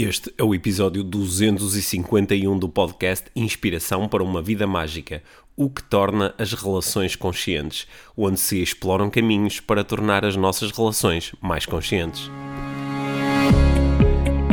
[0.00, 5.24] Este é o episódio 251 do podcast Inspiração para uma Vida Mágica,
[5.56, 7.84] o que torna as relações conscientes,
[8.16, 12.30] onde se exploram caminhos para tornar as nossas relações mais conscientes.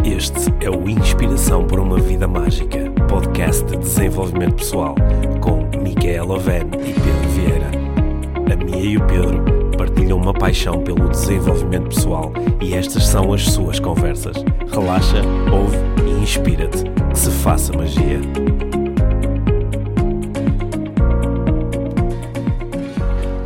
[0.04, 4.96] Este é o Inspiração para uma Vida Mágica, podcast de desenvolvimento pessoal,
[5.42, 7.72] com Micaela Oven e Pedro Vieira.
[8.52, 13.44] A Mia e o Pedro partilham uma paixão pelo desenvolvimento pessoal e estas são as
[13.44, 14.36] suas conversas.
[14.72, 15.22] Relaxa,
[15.54, 15.78] ouve
[16.08, 16.84] e inspira-te.
[17.12, 18.20] Que se faça magia.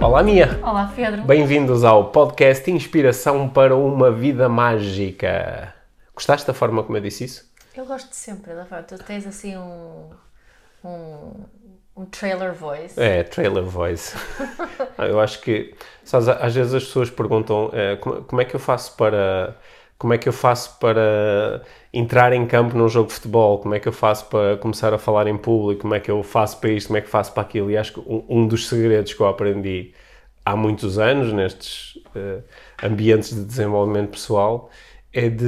[0.02, 0.58] Olá, Mia.
[0.64, 1.24] Olá, Pedro.
[1.24, 5.74] Bem-vindos ao podcast Inspiração para uma Vida Mágica.
[6.16, 7.52] Gostaste da forma como eu disse isso?
[7.76, 8.86] Eu gosto sempre da forma.
[8.86, 10.10] Tu tens assim um.
[10.86, 11.34] um
[12.00, 13.00] um trailer voice.
[13.00, 14.16] É, trailer voice.
[14.98, 18.60] eu acho que, sabes, às vezes as pessoas perguntam é, como, como, é que eu
[18.60, 19.56] faço para
[19.98, 21.62] como é que eu faço para
[21.94, 24.98] entrar em campo num jogo de futebol, como é que eu faço para começar a
[24.98, 27.44] falar em público, como é que eu faço para isto, como é que faço para
[27.44, 27.70] aquilo.
[27.70, 29.94] E acho que um, um dos segredos que eu aprendi
[30.46, 32.42] há muitos anos nestes uh,
[32.82, 34.70] ambientes de desenvolvimento pessoal
[35.12, 35.46] é de,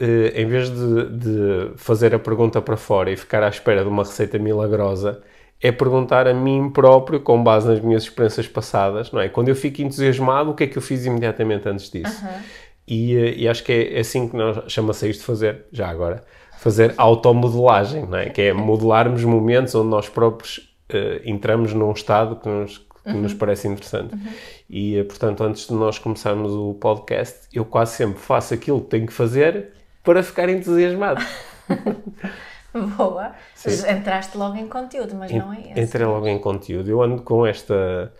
[0.00, 3.88] uh, em vez de, de fazer a pergunta para fora e ficar à espera de
[3.88, 5.22] uma receita milagrosa,
[5.62, 9.28] é perguntar a mim próprio, com base nas minhas experiências passadas, não é?
[9.28, 12.24] Quando eu fico entusiasmado, o que é que eu fiz imediatamente antes disso?
[12.24, 12.40] Uhum.
[12.88, 15.88] E, eh, e, acho que é, é assim que nós chama-se isto de fazer, já
[15.88, 16.24] agora,
[16.58, 18.28] fazer automodelagem, não é?
[18.28, 20.58] Que é modelarmos momentos onde nós próprios
[20.92, 23.22] uh, entramos num estado que nos, que uhum.
[23.22, 24.14] nos parece interessante.
[24.14, 24.32] Uhum.
[24.68, 28.88] E, uh, portanto, antes de nós começarmos o podcast, eu quase sempre faço aquilo que
[28.88, 29.68] tenho que fazer
[30.02, 31.24] para ficar entusiasmado.
[32.96, 33.32] Boa.
[33.54, 33.90] Sim.
[33.90, 35.80] Entraste logo em conteúdo, mas não é esse.
[35.80, 36.90] Entrei logo em conteúdo.
[36.90, 38.12] Eu ando com esta.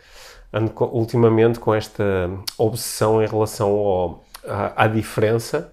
[0.53, 2.05] Ando com, ultimamente com esta
[2.58, 5.73] obsessão em relação ao, à, à diferença.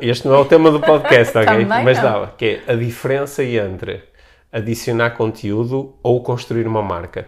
[0.00, 1.64] Este não é o tema do podcast, ok?
[1.64, 4.04] Mas dava, que é a diferença entre
[4.52, 7.26] adicionar conteúdo ou construir uma marca.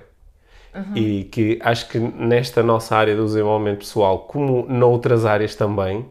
[0.74, 0.96] Uhum.
[0.96, 6.06] E que acho que nesta nossa área do desenvolvimento pessoal, como noutras áreas também,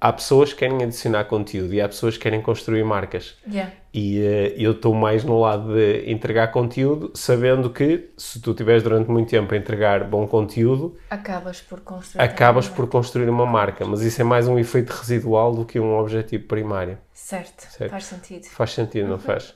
[0.00, 3.36] há pessoas que querem adicionar conteúdo e há pessoas que querem construir marcas.
[3.48, 3.72] Yeah.
[3.92, 8.82] E uh, eu estou mais no lado de entregar conteúdo, sabendo que se tu tiveres
[8.82, 13.86] durante muito tempo a entregar bom conteúdo, acabas por construir, acabas por construir uma marca.
[13.86, 16.98] Mas isso é mais um efeito residual do que um objetivo primário.
[17.14, 17.90] Certo, certo.
[17.90, 18.44] faz sentido.
[18.44, 19.18] Faz sentido, não uhum.
[19.18, 19.54] faz?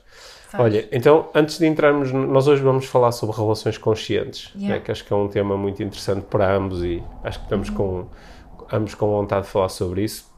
[0.49, 0.63] faz?
[0.63, 4.75] Olha, então antes de entrarmos, nós hoje vamos falar sobre relações conscientes, yeah.
[4.75, 7.69] né, que acho que é um tema muito interessante para ambos e acho que estamos
[7.69, 7.75] uhum.
[7.75, 8.07] com
[8.73, 10.30] ambos com vontade de falar sobre isso.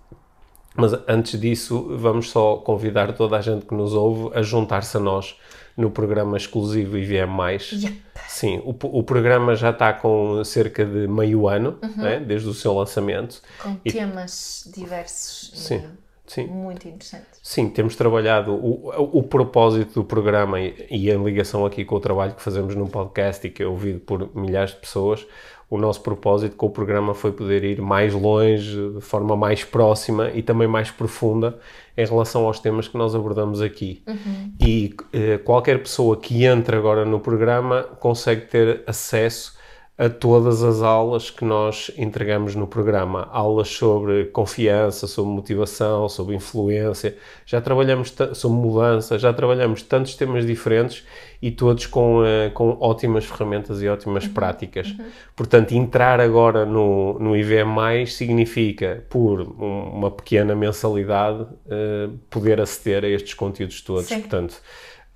[0.76, 5.00] Mas antes disso, vamos só convidar toda a gente que nos ouve a juntar-se a
[5.00, 5.38] nós
[5.76, 7.58] no programa exclusivo IVM+.
[7.72, 8.02] Yep.
[8.28, 12.04] Sim, o, o, programa já está com cerca de meio ano, uhum.
[12.04, 13.42] né, desde o seu lançamento.
[13.62, 15.84] Com e, temas diversos sim,
[16.26, 16.48] sim.
[16.48, 17.40] muito interessantes.
[17.42, 21.96] Sim, temos trabalhado o, o, o propósito do programa e, e em ligação aqui com
[21.96, 25.26] o trabalho que fazemos no podcast e que é ouvido por milhares de pessoas,
[25.70, 30.30] o nosso propósito com o programa foi poder ir mais longe, de forma mais próxima
[30.32, 31.58] e também mais profunda
[31.98, 34.04] em relação aos temas que nós abordamos aqui.
[34.08, 34.54] Uhum.
[34.60, 39.58] E eh, qualquer pessoa que entre agora no programa consegue ter acesso
[40.04, 43.30] a todas as aulas que nós entregamos no programa.
[43.32, 47.16] Aulas sobre confiança, sobre motivação, sobre influência.
[47.46, 51.06] Já trabalhamos sobre mudança, já trabalhamos tantos temas diferentes
[51.42, 54.34] e todos com, uh, com ótimas ferramentas e ótimas uhum.
[54.34, 54.90] práticas.
[54.90, 55.06] Uhum.
[55.38, 63.06] Portanto, entrar agora no, no IVM, significa, por um, uma pequena mensalidade, uh, poder aceder
[63.06, 64.08] a estes conteúdos todos.
[64.08, 64.20] Sim.
[64.20, 64.62] Portanto,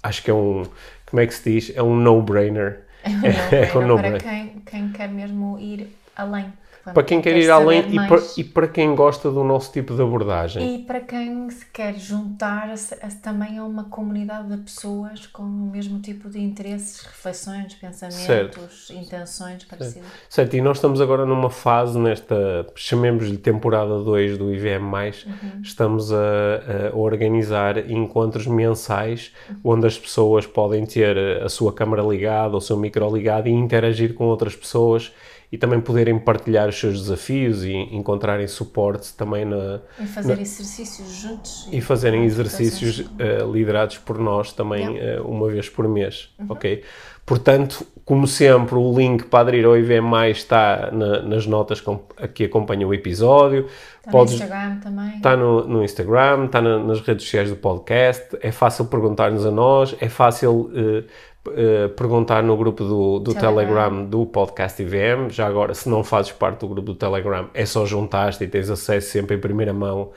[0.01, 0.63] acho que é um,
[1.09, 1.73] como é que se diz?
[1.75, 6.51] É um no-brainer é um para quem, quem quer mesmo ir além
[6.93, 9.95] para quem quer, quer ir além e para, e para, quem gosta do nosso tipo
[9.95, 10.75] de abordagem.
[10.75, 15.99] E para quem se quer juntar-se também a uma comunidade de pessoas com o mesmo
[15.99, 18.59] tipo de interesses, reflexões, pensamentos, certo.
[18.93, 20.07] intenções parecidas.
[20.07, 20.25] Certo.
[20.29, 25.61] certo, e nós estamos agora numa fase, nesta, chamemos-lhe temporada 2 do IVM, uhum.
[25.61, 29.55] estamos a, a, organizar encontros mensais uhum.
[29.63, 34.13] onde as pessoas podem ter a sua câmara ligada, o seu micro ligado e interagir
[34.13, 35.11] com outras pessoas
[35.51, 39.79] e também poderem partilhar os seus desafios e encontrarem suporte também na...
[39.99, 41.67] E fazer na, exercícios juntos.
[41.71, 45.21] E, e fazerem exercícios uh, liderados por nós também yeah.
[45.21, 46.47] uh, uma vez por mês, uhum.
[46.49, 46.83] ok?
[47.25, 51.97] Portanto, como sempre, o link para aderir ao IVM+, está na, nas notas com,
[52.33, 53.67] que acompanham o episódio.
[53.99, 55.15] Está Podes, no Instagram também.
[55.17, 58.37] Está no, no Instagram, está na, nas redes sociais do podcast.
[58.41, 61.03] É fácil perguntar-nos a nós, é fácil uh,
[61.49, 63.65] uh, perguntar no grupo do, do Telegram.
[63.65, 64.05] Telegram.
[64.05, 65.29] do podcast IVM.
[65.29, 68.69] Já agora, se não fazes parte do grupo do Telegram, é só juntar-te e tens
[68.69, 70.11] acesso sempre em primeira mão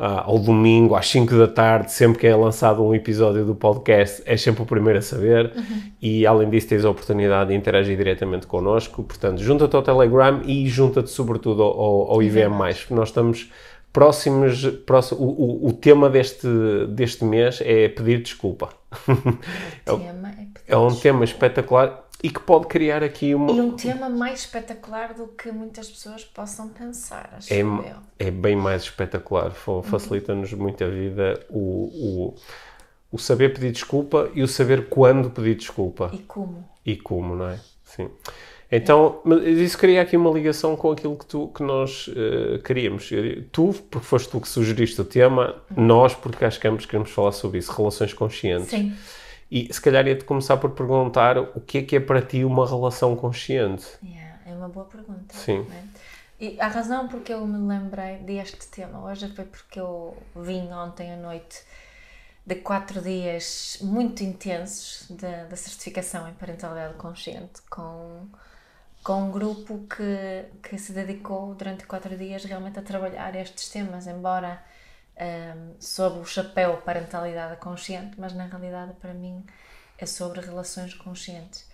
[0.00, 4.34] ao domingo, às 5 da tarde, sempre que é lançado um episódio do podcast, é
[4.34, 5.52] sempre o primeiro a saber.
[5.54, 5.82] Uhum.
[6.00, 9.02] E além disso, tens a oportunidade de interagir diretamente connosco.
[9.02, 12.50] Portanto, junta-te ao Telegram e junta-te sobretudo ao, ao IVM.
[12.90, 13.50] Nós estamos
[13.92, 14.64] próximos.
[14.86, 16.46] Próximo, o, o, tema deste,
[16.88, 18.70] deste mês é pedir desculpa.
[19.86, 23.52] é, é, é um tema espetacular e que pode criar aqui uma.
[23.52, 27.96] E um tema mais espetacular do que muitas pessoas possam pensar, acho é, eu.
[28.18, 29.52] É bem mais espetacular,
[29.84, 32.34] facilita-nos muito a vida o, o,
[33.12, 36.10] o saber pedir desculpa e o saber quando pedir desculpa.
[36.12, 36.68] E como.
[36.84, 37.58] E como, não é?
[37.84, 38.10] Sim.
[38.72, 43.10] Então, isso cria aqui uma ligação com aquilo que, tu, que nós uh, queríamos.
[43.50, 47.32] Tu, porque foste tu que sugeriste o tema, nós, porque acho que ambos queremos falar
[47.32, 48.70] sobre isso, relações conscientes.
[48.70, 48.94] Sim.
[49.50, 52.64] E se calhar ia-te começar por perguntar o que é que é para ti uma
[52.64, 53.84] relação consciente?
[54.04, 55.34] Yeah, é uma boa pergunta.
[55.34, 55.66] Sim.
[55.72, 56.44] É?
[56.44, 61.12] E a razão porque eu me lembrei deste tema hoje foi porque eu vim ontem
[61.12, 61.64] à noite
[62.46, 68.26] de quatro dias muito intensos da certificação em parentalidade consciente com,
[69.02, 74.06] com um grupo que, que se dedicou durante quatro dias realmente a trabalhar estes temas,
[74.06, 74.62] embora
[75.16, 79.44] um, sob o chapéu parentalidade consciente, mas na realidade para mim
[79.98, 81.68] é sobre relações conscientes.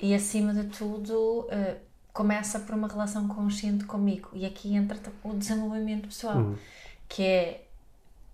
[0.00, 1.76] E acima de tudo, uh,
[2.12, 4.30] começa por uma relação consciente comigo.
[4.32, 6.58] E aqui entra o desenvolvimento pessoal, uhum.
[7.08, 7.64] que é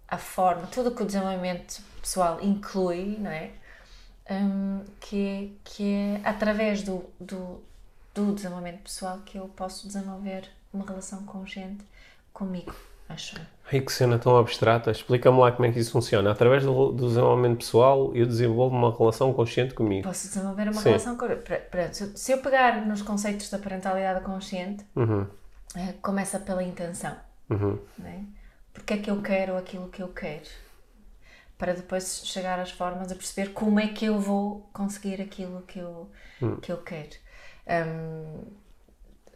[0.09, 3.51] a forma, tudo que o desenvolvimento pessoal inclui, não é?
[4.31, 7.63] Um, que, é, que é através do, do,
[8.15, 11.85] do desenvolvimento pessoal que eu posso desenvolver uma relação consciente
[12.33, 12.75] comigo
[13.09, 13.37] acho.
[13.73, 14.91] Ai, que cena tão abstrata.
[14.91, 16.31] Explica-me lá como é que isso funciona.
[16.31, 20.07] Através do, do, desenvolvimento pessoal, eu desenvolvo uma relação consciente comigo.
[20.07, 20.89] Posso desenvolver uma Sim.
[20.91, 21.27] relação com...
[22.15, 25.27] Se eu pegar nos conceitos da parentalidade consciente, uhum.
[25.77, 27.17] Eh, começa pela intenção.
[27.51, 27.79] Uhum.
[27.99, 28.25] Né?
[28.73, 30.49] Porque é que eu quero aquilo que eu quero?
[31.59, 35.81] Para depois chegar às formas a perceber como é que eu vou conseguir aquilo que
[35.81, 36.09] eu,
[36.41, 36.57] uhum.
[36.57, 37.17] que eu quero.
[37.67, 38.45] Um,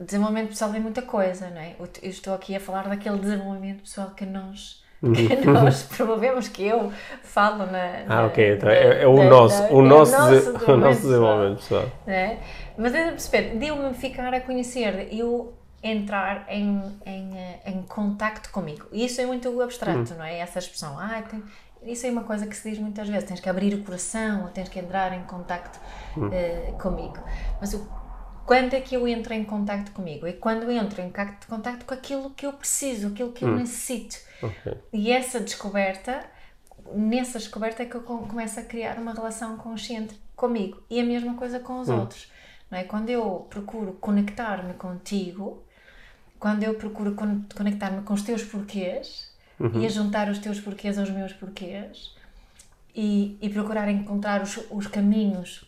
[0.04, 1.74] desenvolvimento pessoal é muita coisa, não é?
[1.78, 5.12] Eu estou aqui a falar daquele desenvolvimento pessoal que nós uhum.
[5.12, 6.92] que nós promovemos, que eu
[7.22, 8.04] falo na.
[8.06, 10.64] na ah, ok, então é, é, o, da, nosso, da, o, nosso, é o, nosso,
[10.72, 11.84] o nosso desenvolvimento pessoal.
[12.06, 12.36] É?
[12.76, 17.30] Mas é de perceber, deu-me ficar a conhecer, eu entrar em, em,
[17.66, 18.86] em contacto comigo.
[18.92, 20.18] E isso é muito abstrato, uhum.
[20.18, 20.38] não é?
[20.38, 20.98] Essa expressão.
[20.98, 21.42] Ah, tem,
[21.82, 24.48] isso é uma coisa que se diz muitas vezes, tens que abrir o coração, ou
[24.48, 25.78] tens que entrar em contacto
[26.16, 27.18] uh, comigo.
[27.60, 27.88] Mas o
[28.48, 30.26] quando é que eu entro em contato comigo?
[30.26, 31.12] É quando entro em
[31.46, 33.56] contato com aquilo que eu preciso, aquilo que eu hum.
[33.56, 34.16] necessito.
[34.42, 34.74] Okay.
[34.90, 36.24] E essa descoberta,
[36.94, 40.82] nessa descoberta é que eu começo a criar uma relação consciente comigo.
[40.88, 42.00] E a mesma coisa com os hum.
[42.00, 42.32] outros.
[42.70, 42.84] Não é?
[42.84, 45.62] Quando eu procuro conectar-me contigo,
[46.40, 47.14] quando eu procuro
[47.54, 49.30] conectar-me com os teus porquês
[49.60, 49.82] uhum.
[49.82, 52.16] e a juntar os teus porquês aos meus porquês
[52.94, 55.67] e, e procurar encontrar os, os caminhos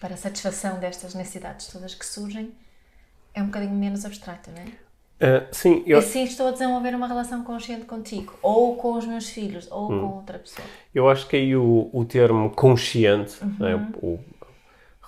[0.00, 2.52] para a satisfação destas necessidades todas que surgem,
[3.34, 4.86] é um bocadinho menos abstrato, não é?
[5.18, 5.98] Uh, sim, eu...
[5.98, 10.00] Assim estou a desenvolver uma relação consciente contigo, ou com os meus filhos, ou hum.
[10.00, 10.66] com outra pessoa.
[10.94, 13.56] Eu acho que aí o, o termo consciente, uhum.
[13.58, 14.18] né, o,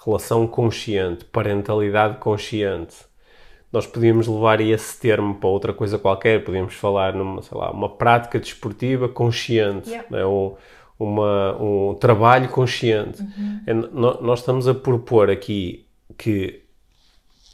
[0.04, 2.96] relação consciente, parentalidade consciente,
[3.70, 7.90] nós podíamos levar esse termo para outra coisa qualquer, podíamos falar numa, sei lá, uma
[7.90, 10.08] prática desportiva consciente, yeah.
[10.10, 10.58] né, ou
[10.98, 13.22] uma, um trabalho consciente.
[13.22, 13.60] Uhum.
[13.66, 15.86] É, nós estamos a propor aqui
[16.16, 16.62] que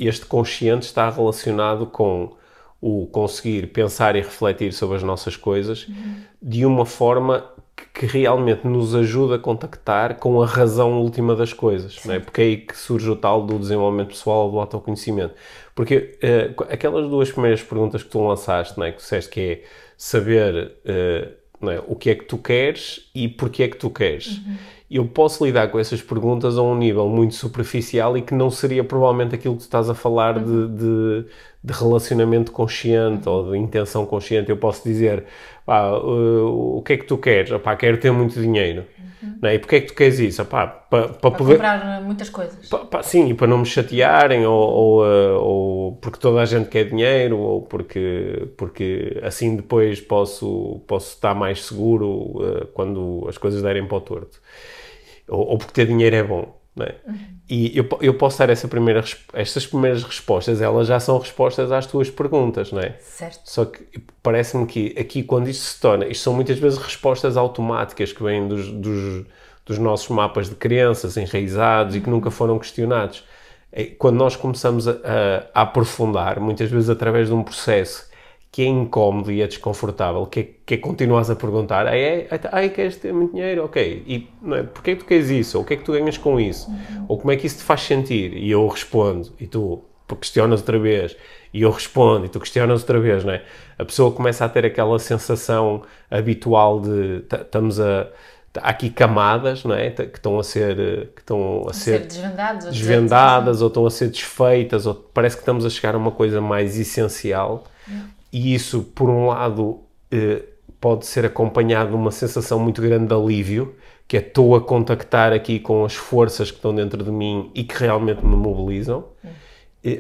[0.01, 2.35] este consciente está relacionado com
[2.81, 6.17] o conseguir pensar e refletir sobre as nossas coisas uhum.
[6.43, 11.53] de uma forma que, que, realmente nos ajuda a contactar com a razão última das
[11.53, 12.21] coisas, não é?
[12.21, 15.35] porque é aí que surge o tal do desenvolvimento pessoal, do autoconhecimento.
[15.75, 18.93] Porque uh, aquelas duas primeiras perguntas que tu lançaste, não é?
[18.93, 19.63] que disseste que é
[19.97, 21.83] saber uh, é?
[21.87, 24.39] O que é que tu queres e porquê é que tu queres?
[24.39, 24.57] Uhum.
[24.91, 28.85] Eu posso lidar com essas perguntas a um nível muito superficial e que não seria
[28.85, 30.69] provavelmente aquilo que tu estás a falar uhum.
[30.69, 31.27] de, de,
[31.65, 34.51] de, relacionamento consciente ou de intenção consciente.
[34.51, 35.25] Eu posso dizer,
[35.65, 37.51] pá, uh, o que é que tu queres?
[37.61, 38.85] Pá, quero ter muito dinheiro.
[39.23, 39.39] Uhum.
[39.43, 39.55] Não é?
[39.55, 40.45] E porquê é que tu queres isso?
[40.45, 41.55] para, para, poder...
[41.55, 42.69] comprar muitas coisas.
[43.03, 46.85] sim, e para não me chatearem, ou, ou, uh, ou, porque toda a gente quer
[46.85, 53.63] dinheiro, ou porque, porque assim depois posso, posso estar mais seguro uh, quando as coisas
[53.63, 54.41] derem para o torto.
[55.29, 56.61] Ou, ou porque ter dinheiro é bom.
[56.81, 56.95] É?
[57.07, 57.34] Uhum.
[57.49, 61.85] E eu, eu posso dar essa primeira, estas primeiras respostas, elas já são respostas às
[61.85, 62.97] tuas perguntas, não é?
[63.01, 63.41] Certo.
[63.45, 63.85] Só que
[64.23, 68.49] parece-me que aqui, quando isto se torna, isto são muitas vezes respostas automáticas que vêm
[68.49, 69.27] dos, dos,
[69.67, 73.23] dos nossos mapas de crenças enraizados e que nunca foram questionados.
[73.71, 78.09] É, quando nós começamos a, a, a aprofundar, muitas vezes através de um processo
[78.55, 82.41] que é incómodo e é desconfortável, que é, que é continuas a perguntar, ai, ai,
[82.53, 83.65] ai, queres ter muito dinheiro?
[83.65, 85.59] Ok, e não é, porquê é que tu queres isso?
[85.59, 86.71] Ou o que é que tu ganhas com isso?
[86.71, 87.07] Uhum.
[87.09, 88.33] Ou como é que isso te faz sentir?
[88.37, 89.83] E eu respondo, e tu
[90.21, 91.17] questionas outra vez,
[91.53, 93.43] e eu respondo, e tu questionas outra vez, não é?
[93.77, 98.07] A pessoa começa a ter aquela sensação habitual de estamos a
[98.63, 99.91] há aqui camadas não é?
[99.91, 103.91] que estão a ser que estão a, a ser, ser desvendadas, desvendadas ou estão a
[103.91, 107.65] ser desfeitas ou parece que estamos a chegar a uma coisa mais essencial
[108.35, 110.43] e isso, por um lado, eh,
[110.81, 113.77] pode ser acompanhado de uma sensação muito grande de alívio,
[114.09, 117.63] que é estou a contactar aqui com as forças que estão dentro de mim e
[117.63, 119.05] que realmente me mobilizam,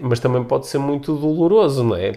[0.03, 2.13] mas também pode ser muito doloroso, não é?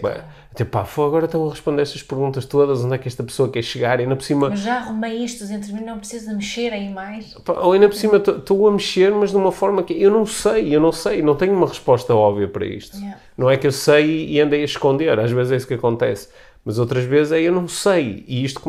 [0.56, 3.62] Tipo, pá, agora estão a responder estas perguntas todas, onde é que esta pessoa quer
[3.62, 4.00] chegar?
[4.00, 4.50] E ainda por cima.
[4.50, 7.36] Mas já arrumei isto entre mim, não preciso de mexer aí mais.
[7.48, 10.74] ou ainda por cima estou a mexer, mas de uma forma que eu não sei,
[10.74, 12.98] eu não sei, não tenho uma resposta óbvia para isto.
[12.98, 13.20] Yeah.
[13.38, 16.30] Não é que eu sei e andei a esconder, às vezes é isso que acontece.
[16.68, 18.60] Mas outras vezes é eu não sei e isto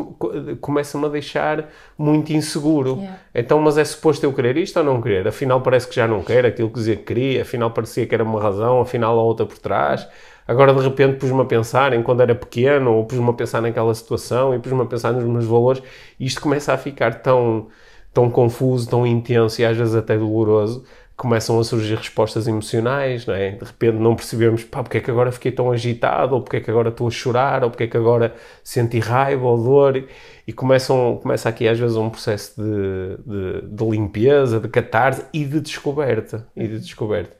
[0.61, 2.95] começa-me a deixar muito inseguro.
[2.95, 3.19] Yeah.
[3.35, 5.27] Então, mas é suposto eu querer isto ou não querer?
[5.27, 8.23] Afinal parece que já não quero aquilo que dizia que queria, afinal parecia que era
[8.23, 10.07] uma razão, afinal há outra por trás.
[10.47, 13.93] Agora de repente pus-me a pensar em quando era pequeno, ou pus-me a pensar naquela
[13.93, 15.83] situação e pus-me a pensar nos meus valores
[16.17, 17.67] e isto começa a ficar tão,
[18.13, 20.85] tão confuso, tão intenso e às vezes até doloroso
[21.19, 23.51] começam a surgir respostas emocionais, não é?
[23.51, 26.59] De repente não percebemos, pá, porque é que agora fiquei tão agitado, ou porque é
[26.61, 28.33] que agora estou a chorar, ou porque é que agora
[28.63, 30.05] senti raiva ou dor,
[30.47, 35.43] e começam, começa aqui às vezes um processo de, de, de limpeza, de catarse e
[35.43, 37.35] de descoberta, e de descoberta.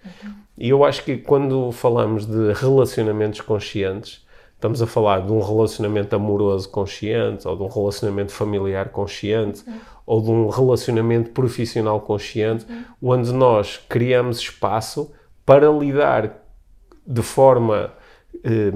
[0.58, 6.14] E eu acho que quando falamos de relacionamentos conscientes, estamos a falar de um relacionamento
[6.18, 9.80] amoroso consciente, ou de um relacionamento familiar consciente, uhum.
[10.10, 12.84] Ou de um relacionamento profissional consciente, uhum.
[13.12, 15.14] onde nós criamos espaço
[15.46, 16.34] para lidar
[17.06, 17.94] de forma,
[18.44, 18.72] eh,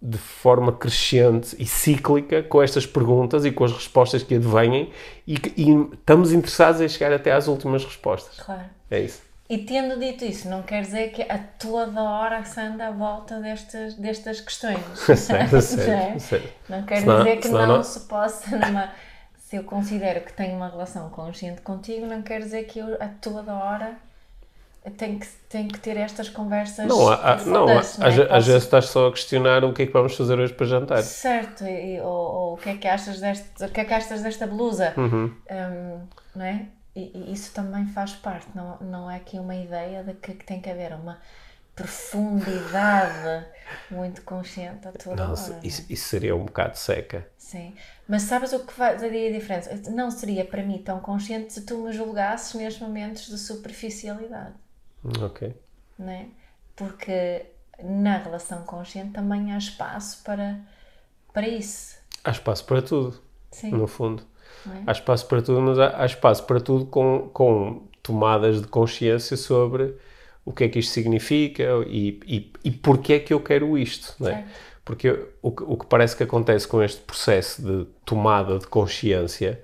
[0.00, 4.90] de forma crescente e cíclica com estas perguntas e com as respostas que advêm
[5.28, 8.38] e, e estamos interessados em chegar até às últimas respostas.
[8.38, 8.64] Claro.
[8.90, 9.20] É isso.
[9.50, 13.38] E tendo dito isso, não quer dizer que a toda hora se anda à volta
[13.40, 14.80] destas, destas questões.
[14.96, 16.50] sério, sério, sério.
[16.66, 18.90] Não quer senão, dizer que não, não, se possa, numa,
[19.52, 23.08] se eu considero que tenho uma relação consciente contigo, não quer dizer que eu a
[23.08, 23.98] toda hora
[24.96, 26.86] tenho que, tenho que ter estas conversas.
[26.86, 27.78] Não, há, não, não é?
[28.30, 31.02] às vezes estás só a questionar o que é que vamos fazer hoje para jantar.
[31.02, 34.22] Certo, e, ou, ou o, que é que achas deste, o que é que achas
[34.22, 34.94] desta blusa?
[34.96, 35.36] Uhum.
[35.50, 36.00] Um,
[36.34, 36.68] não é?
[36.96, 40.46] E, e, isso também faz parte, não, não é aqui uma ideia de que, que
[40.46, 41.18] tem que haver uma
[41.74, 43.46] profundidade
[43.90, 45.66] muito consciente a toda Nossa, hora.
[45.66, 47.26] Isso, isso, seria um bocado seca.
[47.38, 47.74] Sim,
[48.12, 49.90] mas sabes o que faria a diferença?
[49.90, 54.52] Não seria para mim tão consciente se tu me julgasses nestes momentos de superficialidade.
[55.18, 55.56] Ok.
[55.98, 56.28] Né?
[56.76, 57.46] Porque
[57.82, 60.60] na relação consciente também há espaço para,
[61.32, 61.96] para isso.
[62.22, 63.18] Há espaço para tudo,
[63.50, 63.70] Sim.
[63.70, 64.22] no fundo.
[64.66, 64.82] É?
[64.88, 69.38] Há espaço para tudo, mas há, há, espaço para tudo com, com tomadas de consciência
[69.38, 69.96] sobre
[70.44, 74.14] o que é que isto significa e, e, e porquê é que eu quero isto,
[74.20, 74.46] não é?
[74.84, 75.10] Porque
[75.40, 79.62] o, o que parece que acontece com este processo de tomada de consciência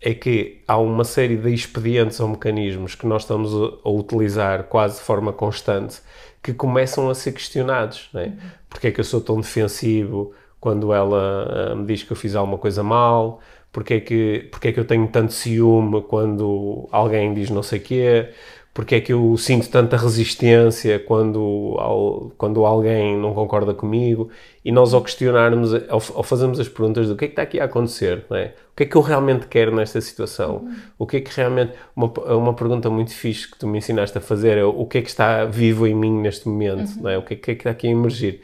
[0.00, 4.64] é que há uma série de expedientes ou mecanismos que nós estamos a, a utilizar
[4.64, 6.00] quase de forma constante
[6.42, 8.26] que começam a ser questionados, é?
[8.26, 8.36] Uhum.
[8.68, 12.34] Porque é que eu sou tão defensivo quando ela uh, me diz que eu fiz
[12.34, 13.40] alguma coisa mal?
[13.72, 17.78] porque é que, porque é que eu tenho tanto ciúme quando alguém diz não sei
[17.78, 18.30] o quê,
[18.78, 24.30] porque é que eu sinto tanta resistência quando, quando alguém não concorda comigo,
[24.64, 27.64] e nós ao questionarmos, ao, fazermos as perguntas do que é que está aqui a
[27.64, 28.52] acontecer, é?
[28.72, 32.06] o que é que eu realmente quero nesta situação, o que é que realmente, uma,
[32.32, 35.08] uma pergunta muito fixe que tu me ensinaste a fazer é o que é que
[35.08, 37.18] está vivo em mim neste momento, não é?
[37.18, 38.42] o que é que, é está aqui a emergir,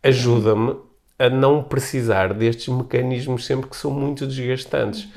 [0.00, 0.76] ajuda-me
[1.18, 5.08] a não precisar destes mecanismos sempre que são muito desgastantes.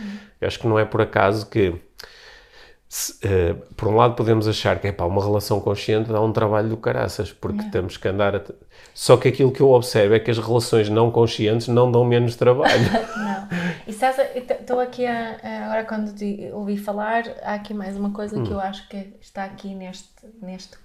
[0.41, 1.75] Eu acho que não é por acaso que,
[2.95, 6.31] se, uh, por um lado, podemos achar que é pá, uma relação consciente dá um
[6.31, 7.69] trabalho do caraças, porque uhum.
[7.69, 8.37] temos que andar.
[8.37, 8.41] A
[8.93, 12.37] Só que aquilo que eu observo é que as relações não conscientes não dão menos
[12.37, 12.85] trabalho.
[13.17, 13.49] não.
[13.85, 18.45] E estou aqui a, agora quando te ouvi falar, há aqui mais uma coisa hum.
[18.45, 20.09] que eu acho que está aqui neste,
[20.41, 20.77] neste,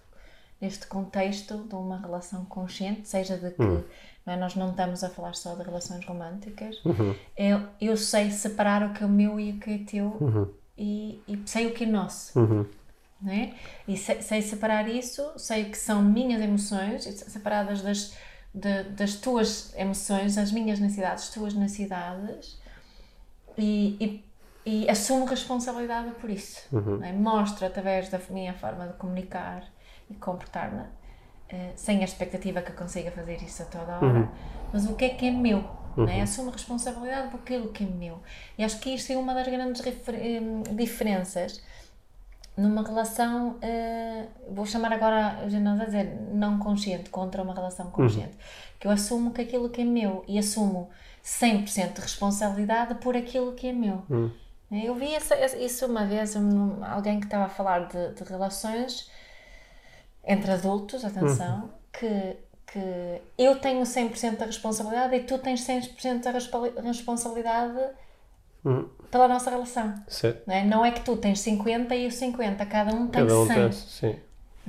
[0.61, 3.63] neste contexto de uma relação consciente, seja de que.
[3.63, 3.85] Hum
[4.27, 4.37] não é?
[4.37, 6.85] Nós não estamos a falar só de relações românticas.
[6.85, 7.15] Uhum.
[7.37, 10.49] Eu, eu sei separar o que é meu e o que é teu uhum.
[10.81, 12.39] E, e, sei o que é nosso.
[12.39, 12.67] Uhum.
[13.21, 13.53] Não é?
[13.87, 18.17] E sei, sei, separar isso, sei que são minhas emoções, separadas das,
[18.55, 22.59] de, das tuas emoções, as minhas necessidades, as tuas necessidades,
[23.59, 24.25] e,
[24.65, 26.63] e, e assumo responsabilidade por isso.
[26.73, 27.05] Uhum.
[27.05, 27.13] É?
[27.13, 29.63] Mostro através da minha forma de comunicar
[30.09, 34.29] e comportar-me uh, sem a expectativa que eu consiga fazer isso a toda hora, uhum.
[34.73, 35.63] mas o que é que é meu?
[35.97, 36.05] Uhum.
[36.05, 36.23] Né?
[36.23, 38.21] Assumo responsabilidade por aquilo que é meu.
[38.57, 39.83] E acho que isto é uma das grandes
[40.75, 41.63] diferenças
[42.57, 47.91] numa relação, uh, vou chamar agora, já não a dizer não consciente, contra uma relação
[47.91, 48.79] consciente, uhum.
[48.79, 50.91] que eu assumo que aquilo que é meu e assumo
[51.25, 54.03] 100% de responsabilidade por aquilo que é meu.
[54.11, 54.31] Uhum.
[54.71, 59.11] Eu vi essa, isso uma vez, um, alguém que estava a falar de, de relações
[60.25, 61.71] entre adultos, atenção, uhum.
[61.93, 62.37] que,
[62.73, 67.81] que eu tenho 100% da responsabilidade e tu tens 100% da responsabilidade
[68.65, 68.89] uhum.
[69.11, 69.93] pela nossa relação.
[70.47, 70.65] Não é?
[70.65, 73.57] não é que tu tens 50 e eu 50, cada um tem cada um 100.
[73.57, 74.17] Tem, sim.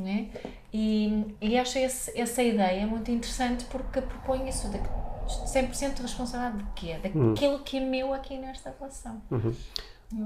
[0.03, 0.25] É?
[0.74, 4.79] e, e acho esse, essa ideia muito interessante porque propõe isso de
[5.27, 6.96] 100% de responsabilidade de quê?
[7.13, 7.34] Hum.
[7.34, 7.63] Daquilo uhum.
[7.63, 9.22] que é meu aqui nesta relação.
[9.29, 9.53] Uhum.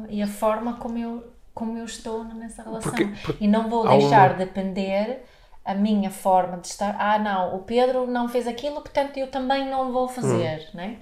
[0.09, 2.89] E a forma como eu, como eu estou nessa relação.
[2.89, 4.37] Porque, porque e não vou deixar uma...
[4.37, 5.25] depender
[5.65, 6.95] a minha forma de estar.
[6.99, 10.77] Ah, não, o Pedro não fez aquilo, portanto eu também não vou fazer, hum.
[10.77, 10.97] né?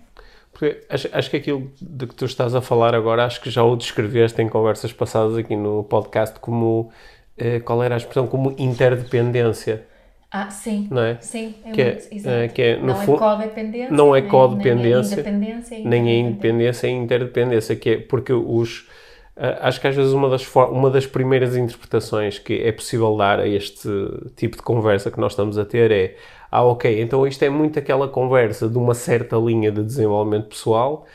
[0.53, 3.63] Porque acho, acho que aquilo de que tu estás a falar agora, acho que já
[3.63, 6.91] o descreveste em conversas passadas aqui no podcast como.
[7.36, 8.27] Eh, qual era a expressão?
[8.27, 9.86] Como interdependência.
[10.32, 10.88] Ah, sim.
[10.89, 11.17] Não é?
[11.20, 13.91] Sim, é que é, muito, é, que é, no não é fundo, é codependência.
[13.91, 15.24] Não é codependência.
[15.24, 17.75] Nem, nem, independência, nem é independência, é interdependência.
[17.75, 18.88] Que é porque os
[19.36, 23.48] acho que às vezes uma das, uma das primeiras interpretações que é possível dar a
[23.48, 23.90] este
[24.36, 26.16] tipo de conversa que nós estamos a ter é
[26.52, 31.08] ah, ok, então isto é muito aquela conversa de uma certa linha de desenvolvimento pessoal,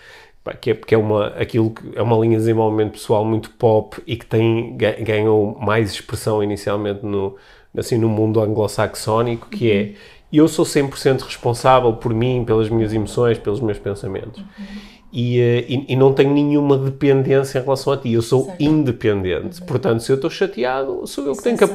[0.61, 4.03] que é porque é uma, aquilo que é uma linha de desenvolvimento pessoal muito pop
[4.05, 7.37] e que tem, ganhou mais expressão inicialmente no,
[7.77, 9.93] assim, no mundo anglo-saxónico, que é
[10.33, 14.41] eu sou 100% responsável por mim, pelas minhas emoções, pelos meus pensamentos.
[14.41, 18.12] Uhum e, eh, e, e, não tenho nenhuma dependência em relação a ti.
[18.12, 18.62] Eu sou certo.
[18.62, 19.61] independente.
[19.61, 19.67] Uhum.
[19.67, 21.69] Portanto, se eu estou chateado, sou eu que tenho que.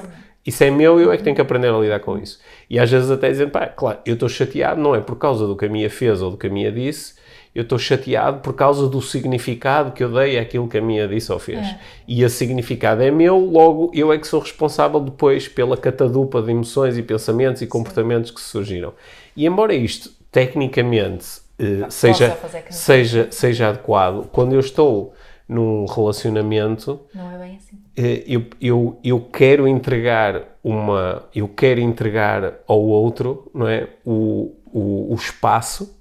[0.46, 2.40] Isso é meu, eu é que tenho que aprender a lidar com isso.
[2.70, 5.56] E às vezes até dizem, pá, claro, eu estou chateado, não é por causa do
[5.56, 7.14] que a minha fez ou do que a minha disse,
[7.56, 11.32] eu estou chateado por causa do significado que eu dei àquilo que a minha disse
[11.32, 11.60] ou fez.
[11.60, 11.80] É.
[12.06, 16.52] E esse significado é meu, logo eu é que sou responsável depois pela catadupa de
[16.52, 18.94] emoções e pensamentos e comportamentos que surgiram.
[19.38, 22.38] E embora isto, tecnicamente, uh, seja,
[22.70, 24.28] seja, seja adequado.
[24.32, 25.14] Quando eu estou
[25.48, 27.76] num relacionamento, não é bem assim.
[27.76, 34.56] Uh, eu, eu, eu quero entregar uma, eu quero entregar ao outro, não é, o,
[34.66, 36.00] o, o espaço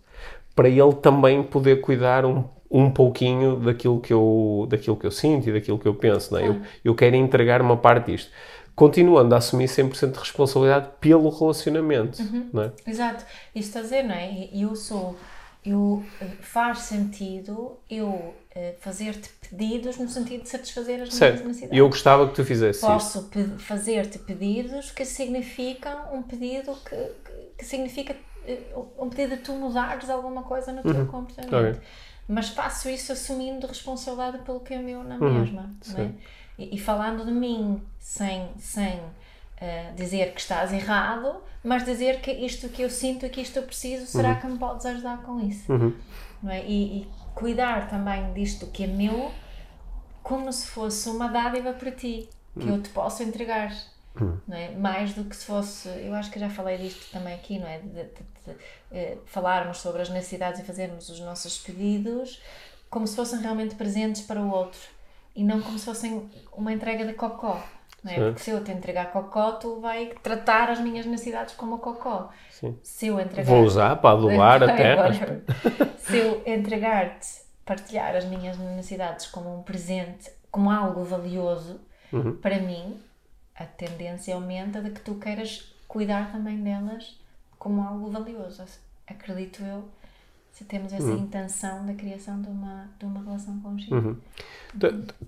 [0.55, 5.49] para ele também poder cuidar um, um pouquinho daquilo que eu daquilo que eu sinto
[5.49, 6.49] e daquilo que eu penso, não é?
[6.49, 8.31] Eu, eu quero entregar uma parte disto
[8.75, 12.23] continuando a assumir 100% de responsabilidade pelo relacionamento.
[12.23, 12.49] Uhum.
[12.53, 12.73] Não é?
[12.87, 13.25] Exato.
[13.55, 14.49] Isto a dizer, não é?
[14.53, 15.17] Eu sou
[15.65, 21.35] eu, eh, faz sentido eu eh, fazer-te pedidos no sentido de satisfazer as certo.
[21.35, 21.79] minhas necessidades.
[21.79, 27.65] Eu gostava que tu fizesse Posso fazer-te pedidos que significam um pedido que, que, que,
[27.65, 28.61] significa eh,
[28.99, 31.07] um pedido de tu mudares alguma coisa no teu uhum.
[31.07, 31.57] comportamento.
[31.57, 31.81] Okay.
[32.29, 35.41] Mas faço isso assumindo responsabilidade pelo que é meu na uhum.
[35.41, 35.71] mesma.
[35.97, 36.11] É?
[36.59, 39.01] E, e, falando de mim sem, sem
[39.63, 43.57] uh, dizer que estás errado, mas dizer que isto que eu sinto e que isto
[43.57, 44.41] eu preciso, será uhum.
[44.41, 45.73] que me podes ajudar com isso?
[45.73, 45.95] Uhum.
[46.43, 46.65] Não é?
[46.67, 49.33] E, e, cuidar também disto que é meu,
[50.23, 52.77] como se fosse uma dádiva para ti, que uhum.
[52.77, 53.73] eu te posso entregar.
[54.21, 54.39] Uhum.
[54.47, 54.73] Não é?
[54.73, 57.79] Mais do que se fosse, eu acho que já falei disto também aqui, não é?
[57.79, 58.57] De, de, de, de
[58.91, 62.43] eh, falarmos sobre as necessidades e fazermos os nossos pedidos
[62.91, 64.79] como se fossem realmente presentes para o outro
[65.35, 67.67] e não como se fossem uma entrega de cocó.
[68.03, 68.17] Não é?
[68.17, 72.31] Porque se eu te entregar cocó, tu vai tratar as minhas necessidades como cocó.
[72.51, 72.77] Sim.
[72.83, 73.49] Se eu entregar...
[73.49, 75.11] Vou usar para adubar a terra.
[75.99, 81.81] se eu entregar-te, partilhar as minhas necessidades como um presente, como algo valioso,
[82.13, 82.37] uhum.
[82.37, 83.01] para mim,
[83.55, 87.21] a tendência aumenta de que tu queiras cuidar também delas
[87.59, 88.65] como algo valioso.
[89.07, 89.85] Acredito eu
[90.53, 91.17] se temos essa uhum.
[91.17, 93.95] intenção da criação de uma, de uma relação consciente.
[93.95, 94.17] Uhum.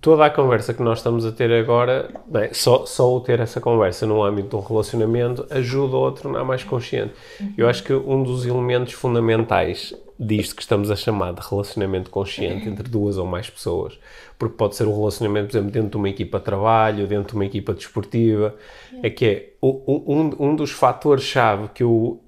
[0.01, 3.59] Toda a conversa que nós estamos a ter agora, bem, só, só o ter essa
[3.59, 7.15] conversa no âmbito de um relacionamento ajuda o outro a tornar mais consciente.
[7.41, 7.55] Uhum.
[7.57, 12.69] Eu acho que um dos elementos fundamentais disto que estamos a chamar de relacionamento consciente
[12.69, 13.99] entre duas ou mais pessoas,
[14.39, 17.35] porque pode ser um relacionamento, por exemplo, dentro de uma equipa de trabalho, dentro de
[17.35, 18.55] uma equipa desportiva,
[19.03, 22.21] é que é um, um dos fatores-chave que eu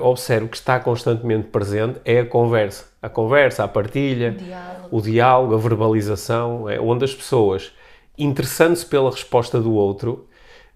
[0.00, 2.86] observo que está constantemente presente é a conversa.
[3.00, 7.72] A conversa, a partilha, o diálogo, o diálogo a verbalização, é, onde as pessoas,
[8.18, 10.26] interessando-se pela resposta do outro,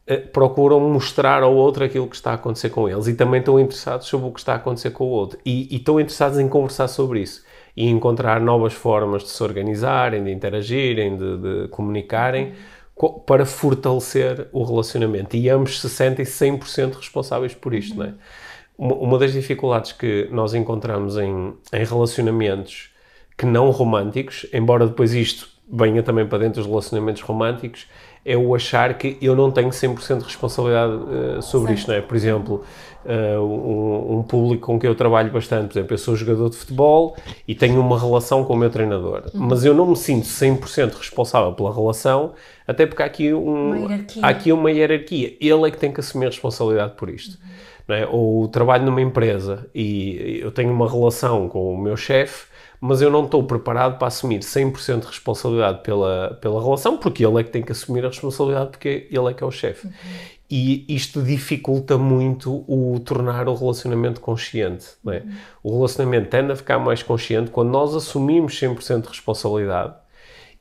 [0.09, 3.59] uh, procuram mostrar ao outro aquilo que está a acontecer com eles e também estão
[3.59, 6.49] interessados sobre o que está a acontecer com o outro e, e estão interessados em
[6.49, 7.45] conversar sobre isso
[7.77, 12.53] e encontrar novas formas de se organizarem, de interagirem, de, de comunicarem
[13.27, 15.37] para fortalecer o relacionamento.
[15.37, 18.15] E ambos se sentem 100% responsáveis por isto, não é?
[18.81, 22.89] Uma, uma das dificuldades que nós encontramos em, em relacionamentos
[23.37, 27.87] que não românticos, embora depois isto venha também para dentro dos relacionamentos românticos,
[28.25, 31.79] é o achar que eu não tenho 100% de responsabilidade uh, sobre certo.
[31.79, 32.01] isto, não é?
[32.01, 32.65] Por exemplo,
[33.05, 36.57] uh, um, um, público com quem eu trabalho bastante, por exemplo, eu sou jogador de
[36.57, 37.17] futebol
[37.47, 39.49] e tenho uma relação com o meu treinador, uhum.
[39.49, 42.33] mas eu não me sinto 100% responsável pela relação,
[42.67, 43.89] até porque há aqui, um,
[44.23, 45.37] há aqui uma hierarquia.
[45.39, 47.39] Ele é que tem que assumir a responsabilidade por isto.
[47.43, 47.50] Uhum.
[47.89, 48.07] É?
[48.07, 53.11] Ou trabalho numa empresa e eu tenho uma relação com o meu chefe mas eu
[53.11, 57.51] não estou preparado para assumir 100% de responsabilidade pela, pela relação, porque ele é que
[57.51, 59.87] tem que assumir a responsabilidade, porque ele é que é o chefe.
[59.87, 59.93] Uhum.
[60.51, 64.87] E isto dificulta muito o tornar o relacionamento consciente.
[65.07, 65.19] É?
[65.19, 65.33] Uhum.
[65.63, 69.95] O relacionamento tende a ficar mais consciente quando nós assumimos 100% de responsabilidade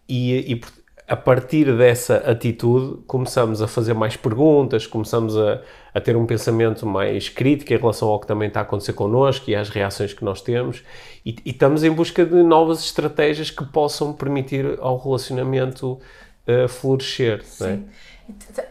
[0.08, 0.62] e, e,
[1.10, 5.60] a partir dessa atitude, começamos a fazer mais perguntas, começamos a,
[5.92, 9.50] a, ter um pensamento mais crítico em relação ao que também está a acontecer connosco
[9.50, 10.84] e às reações que nós temos,
[11.26, 16.00] e, e estamos em busca de novas estratégias que possam permitir ao relacionamento
[16.48, 17.40] uh, florescer.
[17.40, 17.44] É?
[17.44, 17.86] Sim.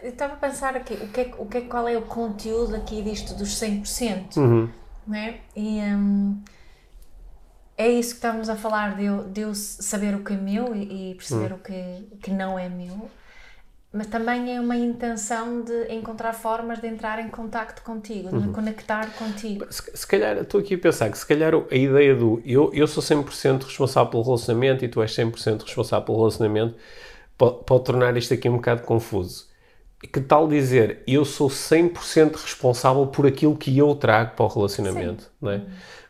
[0.01, 0.07] É?
[0.07, 3.01] estava a pensar aqui, o que, é, o que é, qual é o conteúdo aqui
[3.01, 4.69] disto dos 100%, uhum.
[5.05, 5.35] não é?
[5.53, 6.41] E, um,
[7.79, 10.75] é isso que estamos a falar, de eu, de eu saber o que é meu
[10.75, 11.55] e, e perceber hum.
[11.55, 13.09] o, que, o que não é meu,
[13.93, 18.47] mas também é uma intenção de encontrar formas de entrar em contacto contigo, de me
[18.47, 18.53] uhum.
[18.53, 19.65] conectar contigo.
[19.71, 22.85] Se, se calhar, estou aqui a pensar que se calhar a ideia do eu, eu
[22.85, 26.75] sou 100% responsável pelo relacionamento e tu és 100% responsável pelo relacionamento
[27.37, 29.47] pode, pode tornar isto aqui um bocado confuso.
[30.13, 35.23] Que tal dizer eu sou 100% responsável por aquilo que eu trago para o relacionamento,
[35.23, 35.29] Sim.
[35.41, 35.55] não é?
[35.55, 35.65] Uhum.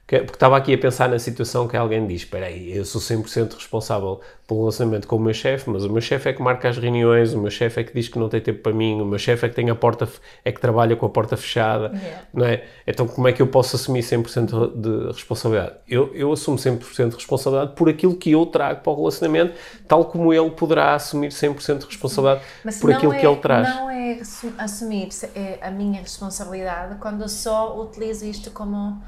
[0.10, 3.54] Porque estava aqui a pensar na situação que alguém diz: Espera aí, eu sou 100%
[3.54, 6.78] responsável pelo relacionamento com o meu chefe, mas o meu chefe é que marca as
[6.80, 9.19] reuniões, o meu chefe é que diz que não tem tempo para mim, o meu
[9.19, 10.10] chefe é que tem a porta,
[10.43, 12.22] é que trabalha com a porta fechada, yeah.
[12.34, 12.63] não é?
[12.88, 15.76] Então, como é que eu posso assumir 100% de responsabilidade?
[15.88, 19.54] Eu, eu assumo 100% de responsabilidade por aquilo que eu trago para o relacionamento,
[19.88, 23.69] tal como ele poderá assumir 100% de responsabilidade mas por aquilo é, que ele traz.
[23.69, 24.19] Não é
[24.58, 29.00] assumir é a minha responsabilidade quando eu só utilizo isto como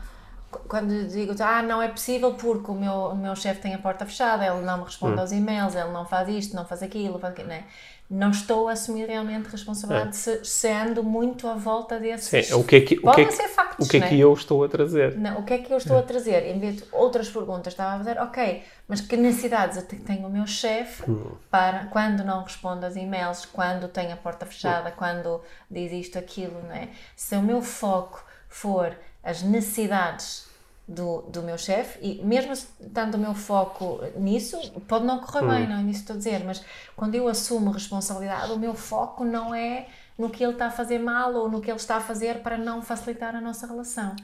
[0.67, 4.05] quando digo, ah, não é possível porque o meu, o meu chefe tem a porta
[4.05, 5.19] fechada, ele não me responde hum.
[5.19, 7.65] aos e-mails, ele não faz isto, não faz aquilo, faz aquilo, né?
[8.11, 10.43] não estou a assumir realmente responsabilidade é.
[10.43, 12.47] sendo muito à volta desses.
[12.47, 14.19] Sim, o que é que, o que, é que, factos, o que é que né?
[14.19, 15.17] eu estou a trazer?
[15.17, 16.01] Não, o que é que eu estou é.
[16.01, 16.45] a trazer?
[16.45, 20.45] Em vez de outras perguntas, estava a fazer, ok, mas que necessidades tem o meu
[20.45, 21.37] chefe hum.
[21.49, 24.93] para quando não responde aos e-mails, quando tem a porta fechada, hum.
[24.97, 26.89] quando diz isto, aquilo, não é?
[27.15, 30.49] Se o meu foco for as necessidades
[30.87, 35.49] do, do meu chefe e mesmo estando o meu foco nisso, pode não correr hum.
[35.49, 36.63] bem, não é nisso que estou a dizer, mas
[36.95, 40.99] quando eu assumo responsabilidade, o meu foco não é no que ele está a fazer
[40.99, 44.15] mal ou no que ele está a fazer para não facilitar a nossa relação.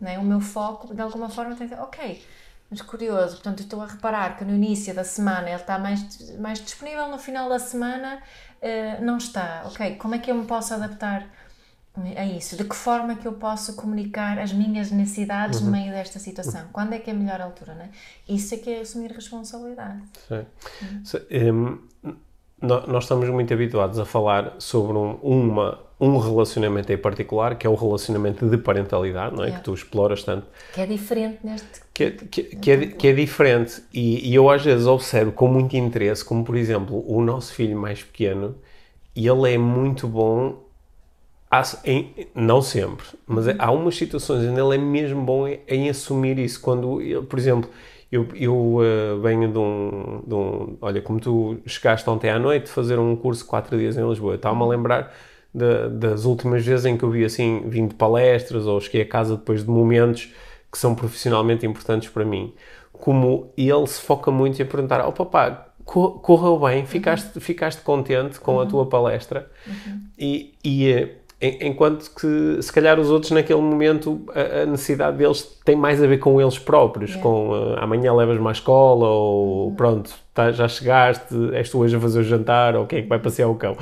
[0.00, 0.18] Não é?
[0.18, 2.24] O meu foco, de alguma forma, tem que ser, ok,
[2.70, 6.58] mas curioso, portanto, estou a reparar que no início da semana ele está mais, mais
[6.58, 8.18] disponível, no final da semana
[8.62, 9.64] uh, não está.
[9.66, 11.26] Ok, como é que eu me posso adaptar
[12.14, 12.56] é isso.
[12.56, 15.66] De que forma que eu posso comunicar as minhas necessidades uhum.
[15.66, 16.62] no meio desta situação?
[16.72, 17.90] Quando é que é a melhor altura, não é?
[18.28, 20.02] Isso é que é assumir responsabilidade.
[20.26, 20.46] Sim.
[21.30, 21.78] Uhum.
[22.10, 22.16] Um,
[22.62, 27.70] nós estamos muito habituados a falar sobre um, uma, um relacionamento em particular, que é
[27.70, 29.50] o relacionamento de parentalidade, não é?
[29.50, 30.46] Que tu exploras tanto.
[30.72, 31.82] Que é diferente neste...
[31.92, 33.82] Que é, que, que é, que é diferente.
[33.92, 37.76] E, e eu às vezes observo com muito interesse, como por exemplo, o nosso filho
[37.76, 38.54] mais pequeno,
[39.14, 40.61] ele é muito bom
[41.54, 45.60] Há, em, não sempre, mas é, há umas situações onde ele é mesmo bom em,
[45.68, 46.58] em assumir isso.
[46.58, 47.68] Quando, por exemplo,
[48.10, 52.70] eu, eu uh, venho de um, de um, Olha, como tu chegaste ontem à noite
[52.70, 55.14] fazer um curso 4 dias em Lisboa, estava-me a lembrar
[55.54, 59.08] de, das últimas vezes em que eu vi assim, vim de palestras ou cheguei a
[59.08, 60.32] casa depois de momentos
[60.70, 62.54] que são profissionalmente importantes para mim.
[62.94, 68.58] Como ele se foca muito em perguntar: Oh papá, correu bem, ficaste, ficaste contente com
[68.58, 69.50] a tua palestra?
[69.66, 70.00] Uhum.
[70.18, 70.54] E.
[70.64, 76.00] e eh, enquanto que se calhar os outros naquele momento a, necessidade deles tem mais
[76.00, 77.22] a ver com eles próprios, yeah.
[77.22, 79.74] com uh, amanhã levas uma escola ou uhum.
[79.74, 83.08] pronto, tá, já chegaste, és tu hoje a fazer o jantar ou quem é que
[83.08, 83.76] vai passear o cão.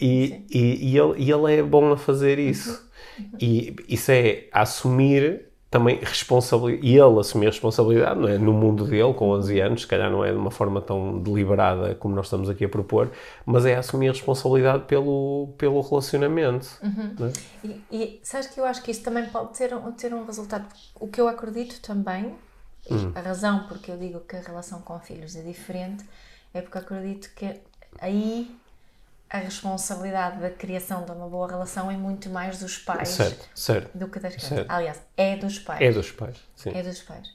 [0.00, 2.82] E, e, e, ele, e ele é bom a fazer isso.
[3.18, 3.26] Uhum.
[3.40, 8.38] E isso é assumir também responsabilidade, e ele assumir a responsabilidade, não é?
[8.38, 11.96] No mundo dele, com 11 anos, se calhar não é de uma forma tão deliberada
[11.96, 13.10] como nós estamos aqui a propor,
[13.44, 16.68] mas é assumir a responsabilidade pelo, pelo relacionamento.
[16.80, 17.26] Uhum.
[17.26, 17.66] É?
[17.66, 20.64] E, e sabes que eu acho que isso também pode ter, ter um resultado.
[20.94, 22.36] O que eu acredito também,
[22.88, 23.10] uhum.
[23.12, 26.04] a razão porque eu digo que a relação com filhos é diferente,
[26.54, 27.52] é porque acredito que
[28.00, 28.48] aí
[29.30, 33.96] a responsabilidade da criação de uma boa relação é muito mais dos pais Certo, certo.
[33.96, 34.58] do que das crianças.
[34.58, 34.70] Certo.
[34.70, 35.80] Aliás, é dos pais.
[35.80, 36.70] É dos pais, sim.
[36.74, 37.28] É dos pais.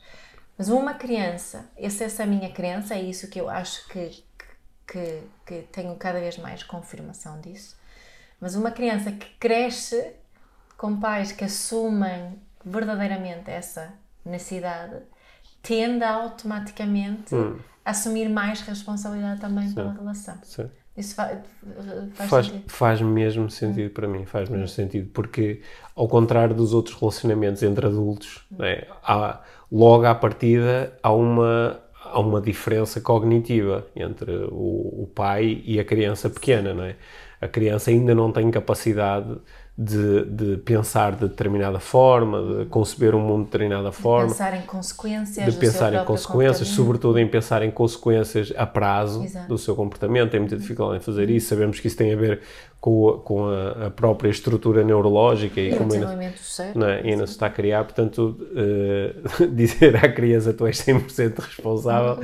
[0.58, 4.23] Mas uma criança, essa, essa é a minha crença, é isso que eu acho que,
[4.88, 7.78] que, que tenho cada vez mais confirmação disso.
[8.39, 10.13] Mas uma criança que cresce
[10.78, 15.02] com pais que assumem verdadeiramente essa necessidade
[15.62, 17.36] tende a automaticamente
[17.84, 20.38] a assumir mais responsabilidade também pela relação.
[20.43, 20.79] certo.
[21.00, 21.42] Isso fa-
[22.14, 22.64] faz, Faz, sentido?
[22.68, 25.62] faz mesmo sentido para mim, faz mesmo sentido, porque
[25.96, 32.20] ao contrário dos outros relacionamentos entre adultos, né, há, logo à partida há uma, há
[32.20, 36.96] uma diferença cognitiva entre o, o pai e a criança pequena, não é?
[37.42, 39.38] A criança ainda não tem capacidade
[39.82, 44.63] de, de pensar de determinada forma, de conceber um mundo de determinada forma Pensar em
[44.63, 49.48] consequências de pensar em consequências, sobretudo em pensar em consequências a prazo Exato.
[49.48, 51.48] do seu comportamento, tem muita dificuldade em fazer isso.
[51.48, 52.42] Sabemos que isso tem a ver
[52.82, 56.08] com, a, com a, a própria estrutura neurológica e, E como ainda,
[56.89, 57.02] é?
[57.06, 57.86] E ainda se está a criar.
[57.86, 62.20] Portanto, eh, dizer à criança tu és 100% responsável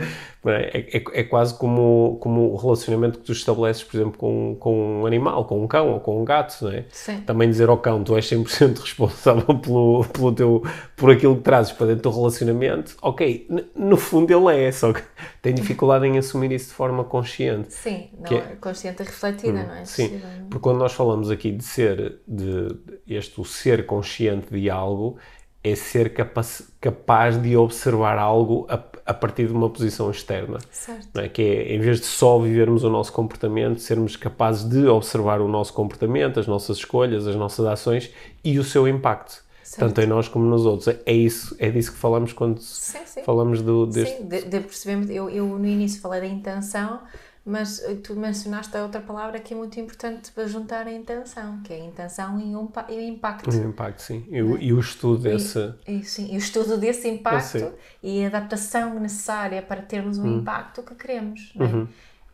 [0.45, 0.69] não é?
[0.73, 5.01] É, é, é quase como, como o relacionamento que tu estabeleces, por exemplo, com, com
[5.01, 6.63] um animal, com um cão ou com um gato.
[6.63, 6.85] Não é?
[6.89, 7.21] Sim.
[7.21, 10.63] também dizer ao cão, tu és 100% responsável pelo, pelo teu,
[10.95, 15.01] por aquilo que trazes para dentro do relacionamento, ok, no fundo ele é, só que
[15.41, 17.73] tem dificuldade em assumir isso de forma consciente.
[17.73, 19.85] Sim, não é é- consciente e refletida, não é?
[19.85, 20.41] Sim, Possível, não é?
[20.49, 22.67] porque quando nós falamos aqui de ser, de,
[23.05, 25.17] de este o ser consciente de algo,
[25.65, 30.59] é ser capaz, capaz de observar algo a, a partir de uma posição externa.
[30.69, 31.19] Certo.
[31.19, 31.27] é?
[31.27, 35.47] Que é, em vez de só vivermos o nosso comportamento, sermos capazes de observar o
[35.47, 38.11] nosso comportamento, as nossas escolhas, as nossas ações
[38.43, 39.79] e o seu impacto, Certo.
[39.79, 40.95] tanto em nós como nos outros.
[41.03, 43.23] É isso, é disso que falamos quando Sim, sim.
[43.23, 44.17] falamos do, deste.
[44.17, 46.99] Sim, de, de percebemos, eu, eu no início falei da intenção,
[47.45, 51.61] mas eh, tu mencionaste a outra palavra que é muito importante para juntar a intenção,
[51.63, 53.49] que é a intenção e, pa- e o impacto.
[53.49, 54.25] o impacto, sim.
[54.31, 55.73] E, o- e o estudo desse.
[55.87, 60.81] E, sim, e o estudo desse impacto e a adaptação necessária para termos o impacto
[60.81, 61.53] que queremos.
[61.59, 61.87] é?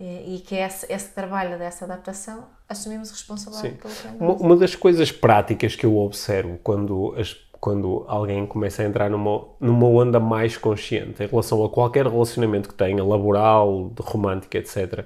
[0.04, 3.80] E, e que esse, esse trabalho dessa adaptação assumimos responsabilidade Sim.
[3.80, 8.46] pelo que é Uma, uma das coisas práticas que eu observo quando, as, quando alguém
[8.48, 13.04] começa a entrar numa, numa onda mais consciente em relação a qualquer relacionamento que tenha,
[13.04, 15.06] laboral, romântico, etc.,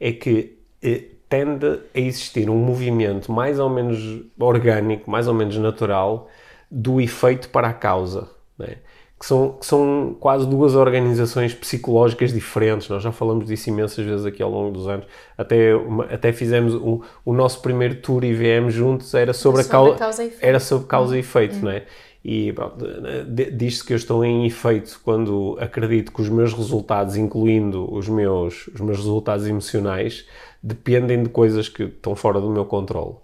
[0.00, 5.56] é que eh, tende a existir um movimento mais ou menos orgânico, mais ou menos
[5.58, 6.28] natural,
[6.70, 8.30] do efeito para a causa.
[8.58, 8.78] né?
[9.20, 12.88] Que são, que são quase duas organizações psicológicas diferentes.
[12.88, 15.04] Nós já falamos disso imensas vezes aqui ao longo dos anos.
[15.36, 19.78] Até, uma- até fizemos o, o nosso primeiro tour IVM juntos, era sobre, Sobre a,
[19.84, 20.42] cau- a causa e efeito.
[20.46, 21.84] Era sobre causa e efeito, não é?
[22.24, 22.52] E
[23.52, 28.68] diz-se que eu estou em efeito quando acredito que os meus resultados, incluindo os meus,
[28.68, 30.26] os meus resultados emocionais,
[30.62, 33.14] dependem de coisas que estão fora do meu controle.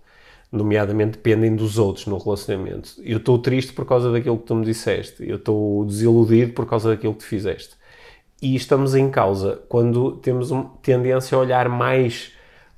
[0.57, 2.91] Nomeadamente dependem dos outros no relacionamento.
[3.03, 5.29] Eu estou triste por causa daquilo que tu me disseste.
[5.29, 7.75] Eu estou desiludido por causa daquilo que tu fizeste.
[8.41, 12.33] E estamos em causa quando temos uma tendência a olhar mais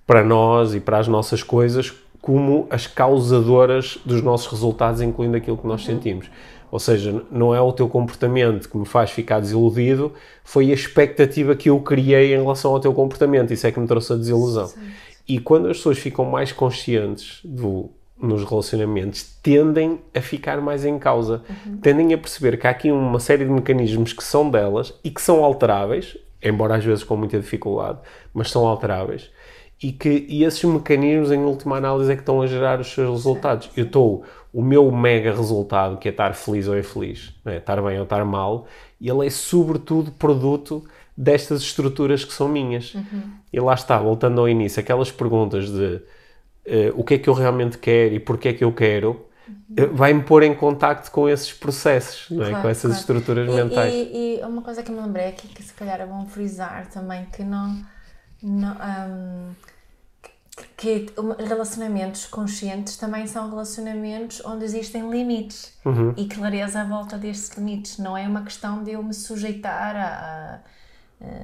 [0.06, 5.56] para nós e para as nossas coisas como as causadoras dos nossos resultados, incluindo aquilo
[5.56, 6.28] que nós sentimos.
[6.70, 10.12] Ou seja, não é o teu comportamento que me faz ficar desiludido,
[10.44, 13.52] foi a expectativa que eu criei em relação ao teu comportamento.
[13.52, 14.70] Isso é que me trouxe a desilusão.
[15.28, 20.98] E quando as pessoas ficam mais conscientes do, nos relacionamentos, tendem a ficar mais em
[20.98, 21.42] causa.
[21.82, 25.20] Tendem a perceber que há aqui uma série de mecanismos que são delas e que
[25.20, 27.98] são alteráveis, embora às vezes com muita dificuldade,
[28.32, 29.30] mas são alteráveis.
[29.80, 33.10] E que e esses mecanismos, em última análise, é que estão a gerar os seus
[33.10, 33.70] resultados.
[33.76, 37.58] Eu estou, o meu mega resultado, que é estar feliz ou infeliz, não é?
[37.58, 38.66] estar bem ou estar mal,
[39.00, 40.84] ele é sobretudo produto
[41.18, 42.94] destas estruturas que são minhas.
[43.52, 46.00] E lá está, voltando ao início, aquelas perguntas de
[46.66, 49.26] eh, o que é que eu realmente quero e porque é que eu quero,
[49.76, 52.48] eh, vai-me pôr em contacto com esses processos, não é?
[52.50, 53.00] Claro, com essas claro.
[53.00, 53.92] estruturas E- mentais.
[53.94, 57.26] E, e uma coisa que me lembrei aqui, que se calhar é bom frisar também,
[57.26, 57.84] que não.
[58.42, 58.76] não
[59.10, 59.52] hum,
[60.76, 61.06] que
[61.46, 66.12] relacionamentos conscientes também são relacionamentos onde existem limites Uhum.
[66.16, 67.98] e clareza à volta destes limites.
[67.98, 70.08] Não é uma questão de eu me sujeitar a.
[70.56, 70.78] a-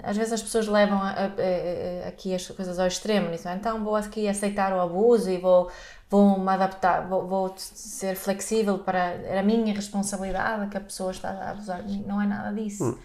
[0.03, 3.55] às vezes as pessoas levam a- a- a- a- aqui as coisas ao extremo, dizem,
[3.57, 5.71] então vou aqui aceitar o abuso e vou,
[6.09, 11.11] vou me adaptar, vou, vou ser flexível para é a minha responsabilidade que a pessoa
[11.11, 12.05] está a abusar de mim.
[12.07, 12.99] Não é nada disso.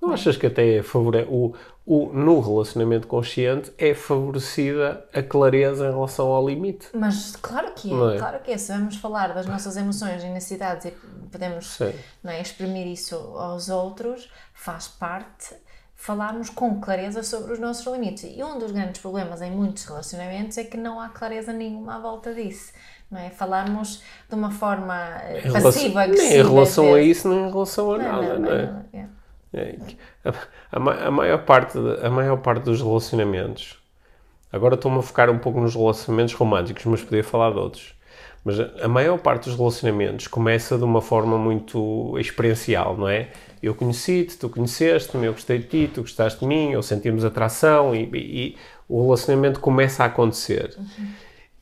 [0.00, 1.26] Não achas que até é favore...
[1.30, 1.54] o,
[1.86, 6.88] o, no relacionamento consciente é favorecida a clareza em relação ao limite?
[6.92, 8.18] Mas claro que é, é?
[8.18, 8.58] claro que é.
[8.58, 10.90] Se vamos falar das nossas emoções e necessidades e
[11.32, 15.54] podemos é, exprimir isso aos outros, faz parte
[15.94, 18.24] falarmos com clareza sobre os nossos limites.
[18.36, 21.98] E um dos grandes problemas em muitos relacionamentos é que não há clareza nenhuma à
[21.98, 22.72] volta disso.
[23.10, 23.30] Não é?
[23.30, 26.28] Falarmos de uma forma eh, passiva, agressiva.
[26.28, 28.66] Nem em relação a isso, nem em relação a nada, não, é?
[28.66, 29.08] não, é.
[29.54, 29.76] É,
[30.72, 33.80] a, a maior parte, a maior parte dos relacionamentos,
[34.50, 37.94] agora estou-me a focar um pouco nos relacionamentos românticos, mas podia falar de outros.
[38.44, 43.30] Mas a, maior parte dos relacionamentos começa de uma forma muito experiencial, não é?
[43.62, 47.94] Eu conheci-te, tu conheceste-me, eu gostei de ti, tu gostaste de mim, ou sentimos atração
[47.94, 50.76] e, e- o relacionamento começa a acontecer.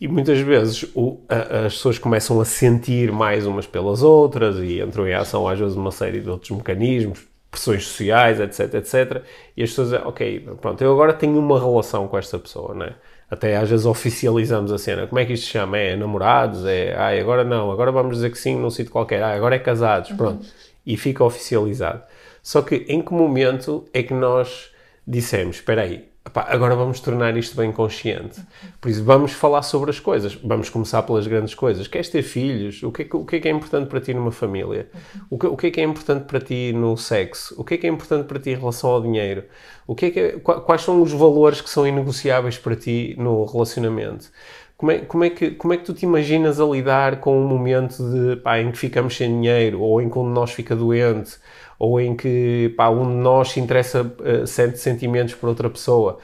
[0.01, 4.81] E muitas vezes o- a- as pessoas começam a sentir mais umas pelas outras e
[4.81, 9.23] entram em ação às vezes uma série de outros mecanismos, pressões sociais, etc, etc.
[9.57, 12.95] E as pessoas dizem, ok, pronto, eu agora tenho uma relação com esta pessoa, né?
[13.33, 15.07] Até às vezes oficializamos a cena.
[15.07, 15.79] Como é que isto se chama?
[15.79, 16.67] É namorados?
[16.67, 19.23] É, ai, agora não, agora vamos dizer que sim num sítio qualquer.
[19.23, 20.47] Ah, agora é casados, pronto.
[20.85, 22.03] E fica oficializado.
[22.43, 24.71] Só que em que momento é que nós
[25.07, 28.41] dissemos, espera aí, epá, agora vamos tornar isto bem consciente.
[28.81, 30.35] Por isso, vamos falar sobre as coisas.
[30.35, 31.87] Vamos começar pelas grandes coisas.
[31.89, 32.83] Queres ter filhos?
[32.83, 34.89] O que é que, o que, é, que é importante para ti numa família?
[35.31, 37.55] O que, o que é que é importante para ti no sexo?
[37.59, 39.45] O que é que é importante para ti em relação ao dinheiro?
[39.87, 43.15] O que é que é- qua- quais são os valores que são inegociáveis para ti
[43.19, 44.31] no relacionamento?
[44.77, 47.47] Como é, como, é que, como é que tu te imaginas a lidar com um
[47.47, 50.75] momento de, pá, em que ficamos sem dinheiro, ou em que um de nós fica
[50.75, 51.37] doente,
[51.85, 56.19] ou em que pá, um de nós se interessa, eh, sente sentimentos por outra pessoa?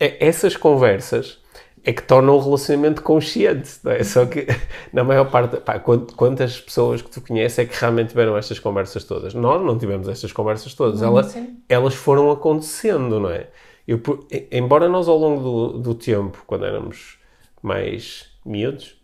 [0.00, 1.38] É- essas conversas
[1.84, 4.02] é que tornam o relacionamento consciente, não é?
[4.02, 4.48] Só que,
[4.92, 8.58] na maior parte, pá, quant- quantas pessoas que tu conheces é que realmente tiveram estas
[8.58, 9.32] conversas todas?
[9.32, 11.30] Nós não tivemos estas conversas todas, Não, Ela-
[11.68, 13.46] elas foram acontecendo, não é?
[13.86, 14.00] Eu,
[14.50, 17.16] embora nós ao longo do, do tempo, quando éramos
[17.62, 18.96] mais miúdos,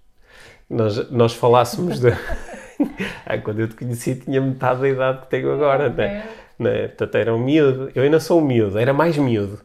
[0.69, 2.11] nós, nós falássemos de...
[3.27, 6.25] ah, quando eu te conheci tinha metade da idade que tenho agora, não é?
[6.59, 6.87] Não é?
[6.89, 7.91] Portanto, era um miúdo.
[7.95, 9.59] Eu ainda sou um miúdo, era mais miúdo.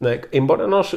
[0.00, 0.20] não é?
[0.32, 0.94] Embora nós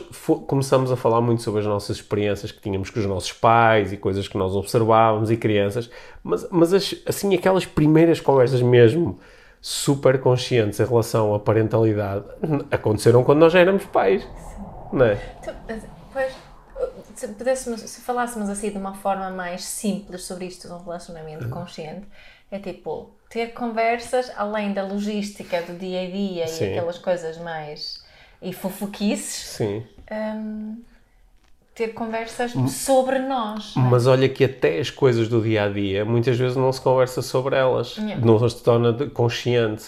[0.47, 3.97] começamos a falar muito sobre as nossas experiências que tínhamos com os nossos pais e
[3.97, 5.89] coisas que nós observávamos e crianças,
[6.23, 9.19] mas, mas as- assim, aquelas primeiras conversas mesmo
[9.61, 12.23] super conscientes em relação à parentalidade
[12.71, 14.27] aconteceram quando nós já éramos pais,
[14.93, 15.17] não é?
[15.41, 15.83] Então, pois,
[17.15, 20.83] se, pudéssemos, se falássemos assim de uma forma mais simples sobre isto de um Uhum.
[20.83, 22.05] relacionamento consciente,
[22.51, 26.65] é tipo ter conversas além da logística do dia a dia Sim.
[26.65, 28.03] e aquelas coisas mais.
[28.41, 29.83] e fofoquices, Sim.
[30.11, 30.83] hum,
[31.75, 33.73] ter conversas sobre nós.
[33.75, 33.79] é?
[33.81, 37.21] Mas olha que até as coisas do dia a dia muitas vezes não se conversa
[37.21, 38.25] sobre elas, Yeah.
[38.25, 39.83] não se torna consciente.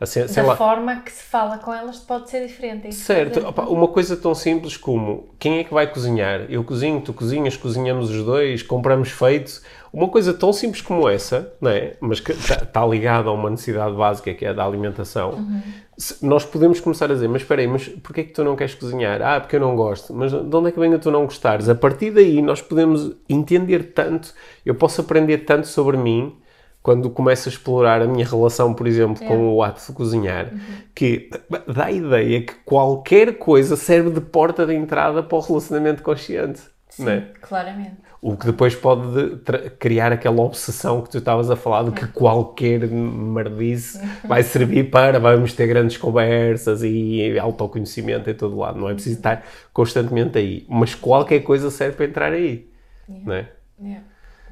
[0.00, 2.88] Assim, da lá, forma que se fala com elas pode ser diferente.
[2.88, 6.46] é Certo, opa, uma coisa tão simples como quem é que vai cozinhar?
[6.48, 9.62] Eu cozinho, tu cozinhas, cozinhamos os dois, compramos feito.
[9.92, 11.94] Uma coisa tão simples como essa, não é?
[12.00, 16.44] mas que está ligada a uma necessidade básica que é a da alimentação, se- nós
[16.44, 19.20] podemos começar a dizer: Mas espera aí, mas porquê é que tu não queres cozinhar?
[19.22, 20.12] Ah, porque eu não gosto.
[20.14, 21.68] Mas de onde é que vem a tu não gostares?
[21.68, 24.32] A partir daí nós podemos entender tanto,
[24.64, 26.36] eu posso aprender tanto sobre mim
[26.82, 30.52] quando começo a explorar a minha relação, por exemplo, com o ato de cozinhar,
[30.94, 31.30] que
[31.72, 36.62] dá a ideia que qualquer coisa serve de porta de entrada para o relacionamento consciente.
[36.96, 37.20] Sim, é?
[37.40, 37.96] claramente.
[38.20, 39.38] O que depois pode
[39.78, 45.18] criar aquela obsessão que tu estavas a falar de que qualquer merdice vai servir para
[45.18, 48.78] vamos ter grandes conversas e autoconhecimento em todo lado.
[48.78, 50.66] Não é preciso estar constantemente aí.
[50.68, 52.70] Mas qualquer coisa serve para entrar aí.
[53.08, 53.50] Não é?
[53.82, 54.00] É,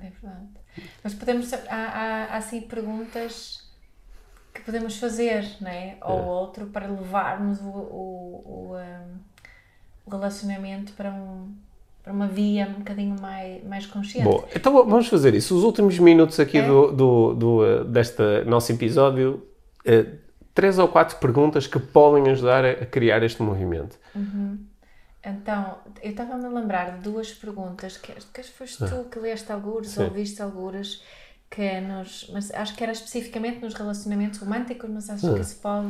[0.03, 0.47] é verdade.
[1.05, 1.53] Mas podemos.
[1.53, 3.71] Há, há, há assim perguntas
[4.55, 5.97] que podemos fazer, não é?
[6.01, 9.19] Ao outro para levarmos o, o, o, um,
[10.07, 11.55] o relacionamento para, um,
[12.03, 14.25] para uma via um bocadinho mais, mais consciente.
[14.25, 15.57] Bom, então vamos fazer isso.
[15.57, 16.67] Os últimos minutos aqui É.
[16.67, 19.47] do, do, do, eh, deste nosso episódio,
[19.85, 20.07] eh,
[20.55, 23.99] três ou quatro perguntas que podem ajudar a, criar este movimento.
[25.23, 29.91] Então, eu estava-me a lembrar de duas perguntas que, que foste tu que leste algures
[29.91, 30.05] Sim.
[30.05, 31.03] ou viste algures
[31.51, 32.31] que nos.
[32.33, 35.87] Mas acho que era especificamente nos relacionamentos românticos, mas acho que se pode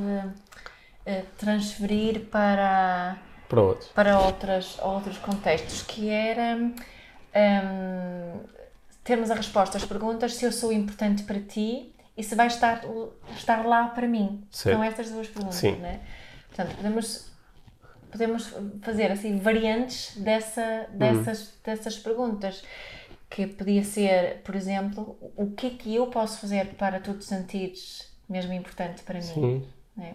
[1.07, 3.19] eh, transferir para,
[3.51, 3.89] Para outros.
[3.91, 6.73] para outras, outros contextos, que era hum,
[9.05, 12.83] termos a resposta às perguntas se eu sou importante para ti e se vai estar,
[13.37, 14.43] estar lá para mim.
[14.51, 14.77] Certo.
[14.77, 15.77] São estas duas perguntas, Sim.
[15.77, 16.01] né?
[16.49, 17.31] Portanto, podemos
[18.11, 22.63] podemos fazer assim variantes dessa, dessas, dessas perguntas
[23.29, 27.25] que podia ser, por exemplo, o que é que eu posso fazer para tu te
[27.25, 29.69] sentires mesmo importante para mim, Sim.
[29.97, 30.15] né?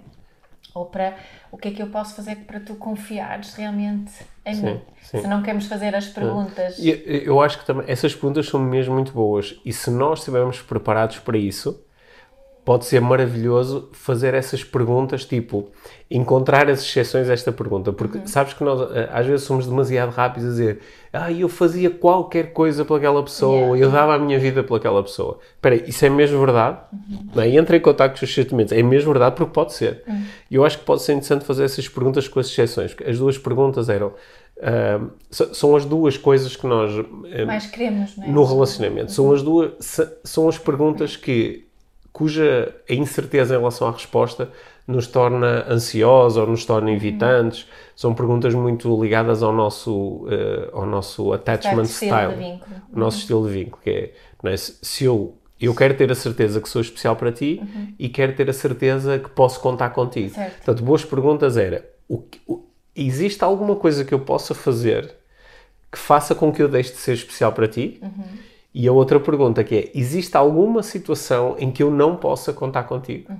[0.73, 1.15] Ou para
[1.51, 4.11] o que é que eu posso fazer para tu confiares realmente
[4.45, 4.81] em Sim, mim.
[5.01, 5.21] sim.
[5.21, 8.93] Se não queremos fazer as perguntas, eu- eu acho que também essas perguntas são mesmo
[8.93, 11.84] muito boas e se nós estivermos preparados para isso,
[12.65, 15.69] pode ser maravilhoso fazer essas perguntas, tipo,
[16.09, 18.27] encontrar as exceções a esta pergunta, porque Uhum.
[18.27, 20.79] sabes que nós eh, às vezes somos demasiado rápidos a dizer
[21.13, 23.79] ah, eu fazia qualquer coisa pelaquela pessoa, Yeah.
[23.85, 25.37] eu dava a minha vida pelaquela pessoa.
[25.55, 26.79] Espera isso é mesmo verdade?
[26.91, 27.27] Uhum.
[27.35, 27.49] Não é?
[27.49, 28.73] Entra em contato com os sentimentos.
[28.73, 30.03] É mesmo verdade porque pode ser.
[30.07, 30.23] Uhum.
[30.51, 32.93] E eu acho que pode ser interessante fazer essas perguntas com as exceções.
[32.93, 34.11] porque As duas perguntas eram...
[35.29, 38.27] so- são as duas coisas que nós ah, Mais queremos, não é?
[38.29, 39.11] no relacionamento.
[39.11, 39.71] São as duas,
[40.23, 41.65] são as perguntas que
[42.15, 44.49] cuja a incerteza em relação à resposta
[44.87, 47.67] nos torna ansiosos ou nos torna evitantes.
[47.93, 52.61] São perguntas muito ligadas ao nosso, eh, ao nosso attachment estilo style,
[52.93, 54.13] o nosso estilo de vínculo, que é,
[54.49, 57.61] é, se eu eu quero ter a certeza que sou especial para ti
[57.99, 60.29] e quero ter a certeza que posso contar contigo.
[60.35, 60.55] Certo.
[60.57, 62.63] Portanto, boas perguntas era, o o-
[62.95, 65.13] existe alguma coisa que eu possa fazer
[65.91, 67.99] que faça com que eu deixe de ser especial para ti?
[68.77, 72.83] E a outra pergunta que é: existe alguma situação em que eu não possa contar
[72.83, 73.31] contigo?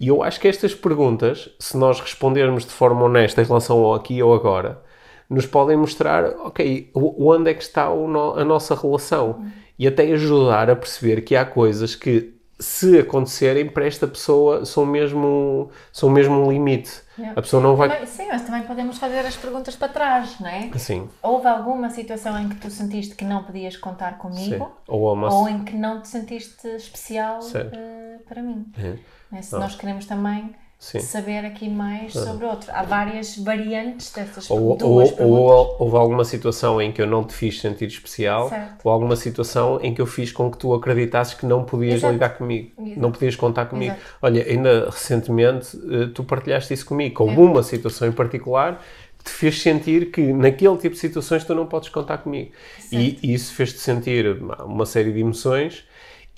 [0.00, 3.94] E eu acho que estas perguntas, se nós respondermos de forma honesta em relação ao
[3.94, 4.82] aqui ou agora,
[5.30, 9.46] nos podem mostrar, ok, onde é que está no- a nossa relação.
[9.78, 14.86] E até ajudar a perceber que há coisas que, se acontecerem, para esta pessoa são
[14.86, 17.02] mesmo, são mesmo um limite.
[17.18, 17.38] Yeah.
[17.38, 17.88] A pessoa não vai.
[17.88, 20.70] Também- sim, mas também podemos fazer as perguntas para trás, não é?
[20.74, 24.18] Assim, Houve alguma situação em que tu sentiste que não podias contar sim.
[24.18, 24.70] comigo?
[24.88, 25.32] Ou a uma.
[25.32, 28.66] Ou em que não te sentiste especial eh, para mim?
[28.78, 28.96] É.
[29.36, 29.42] É?
[29.42, 31.00] Se nós queremos também Sim.
[31.00, 32.70] saber aqui mais sobre outro.
[32.70, 35.76] Há várias variantes dessas Ou, ou, duas ou, perguntas.
[35.80, 38.80] houve alguma situação em que eu não te fiz sentir especial, Certo.
[38.84, 42.12] ou alguma situação em que eu fiz com que tu acreditasses que não podias Exato.
[42.12, 43.00] ligar comigo, Exato.
[43.00, 43.92] não podias contar comigo.
[43.94, 44.10] Exato.
[44.20, 48.82] Olha, ainda recentemente eh, tu partilhaste isso comigo, com uma situação em particular
[49.18, 52.52] que te fez sentir que naquele tipo de situações tu não podes contar comigo.
[52.92, 55.84] E, e isso fez-te sentir uma- uma série de emoções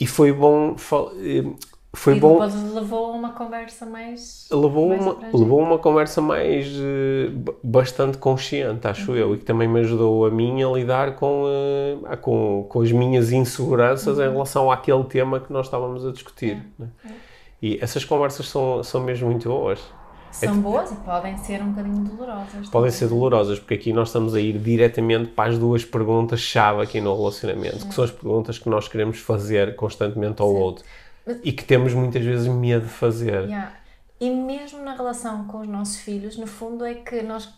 [0.01, 0.76] e foi bom.
[1.95, 2.39] Foi e bom
[2.74, 4.47] levou a uma conversa mais.
[4.53, 7.32] levou mais uma, levou uma conversa mais eh,
[7.62, 12.16] bastante consciente, acho eu, e que também me ajudou a mim a lidar com, eh,
[12.16, 16.62] com, com as minhas inseguranças em relação àquele tema que nós estávamos a discutir.
[16.78, 16.89] né?
[17.61, 19.80] E essas conversas são, são mesmo muito boas.
[20.30, 22.53] São boas e podem ser um bocadinho dolorosas.
[22.53, 22.91] Podem também.
[22.91, 27.16] ser dolorosas, porque aqui nós estamos a ir diretamente para as duas perguntas-chave aqui no
[27.16, 30.84] relacionamento, que são as perguntas que nós queremos fazer constantemente ao outro
[31.43, 33.45] e que temos muitas vezes medo de fazer.
[33.45, 33.72] Yeah.
[34.20, 37.49] E mesmo na relação com os nossos filhos, no fundo é que nós,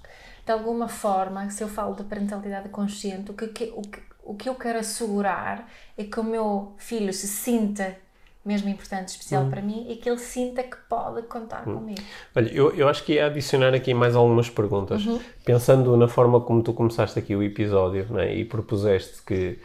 [0.45, 4.35] de alguma forma, se eu falo de parentalidade consciente, o que, que- o que, o
[4.35, 7.97] que eu quero assegurar é que o meu filho se sinta
[8.45, 9.51] mesmo importante, especial Hum.
[9.51, 12.01] para mim e que ele sinta que pode contar comigo.
[12.35, 15.05] Olha, eu, eu acho que ia adicionar aqui mais algumas perguntas.
[15.05, 15.21] Uhum.
[15.45, 19.59] Pensando na forma como tu começaste aqui o episódio né, e propuseste que,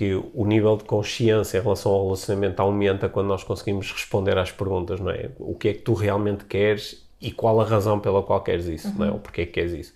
[0.00, 4.50] que o nível de consciência em relação ao relacionamento aumenta quando nós conseguimos responder às
[4.50, 5.28] perguntas, não é?
[5.38, 8.94] O que é que tu realmente queres e qual a razão pela qual queres isso,
[8.96, 9.10] não é?
[9.10, 9.94] Ou porque é que queres isso.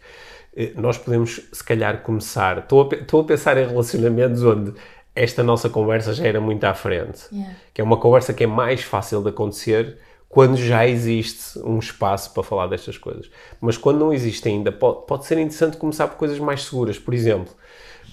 [0.54, 2.58] Eh, Nós podemos, se calhar, começar.
[2.58, 4.74] Estou a, estou a pensar em relacionamentos onde
[5.16, 7.54] esta nossa conversa já era muito à frente Yeah.
[7.72, 9.96] que é uma conversa que é mais fácil de acontecer
[10.28, 13.30] quando já existe um espaço para falar destas coisas.
[13.58, 16.98] Mas quando não existe ainda, pode, pode ser interessante começar por coisas mais seguras.
[16.98, 17.54] Por exemplo,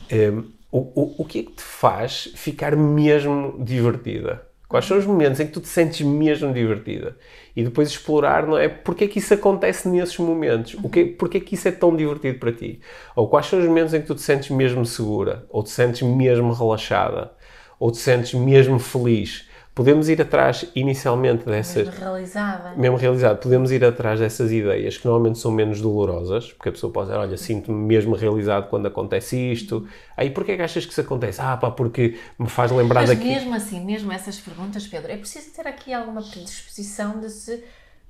[0.10, 4.50] hum, o, o, o que é que te faz ficar mesmo divertida?
[4.68, 7.18] Quais são os momentos em que tu te sentes mesmo divertida?
[7.54, 8.70] E depois explorar, não é?
[8.70, 10.76] Porque é que isso acontece nesses momentos?
[10.76, 12.80] O que, porque é que isso é tão divertido para ti?
[13.14, 15.46] Ou quais são os momentos em que tu te sentes mesmo segura?
[15.50, 17.34] Ou te sentes mesmo relaxada?
[17.78, 19.50] Ou te sentes mesmo feliz?
[19.74, 22.76] Podemos ir atrás inicialmente dessas, Mesmo realizada.
[22.76, 26.92] mesmo realizado, podemos ir atrás dessas ideias que normalmente são menos dolorosas, porque a pessoa
[26.92, 29.88] pode dizer, olha, sinto-me mesmo realizado quando acontece isto.
[30.18, 31.40] Aí, porquê é que achas que isso acontece?
[31.42, 33.30] Ah, pá, porque me faz lembrar Mas daqui.
[33.30, 37.64] mesmo assim, mesmo essas perguntas, Pedro, é preciso ter aqui alguma predisposição de se.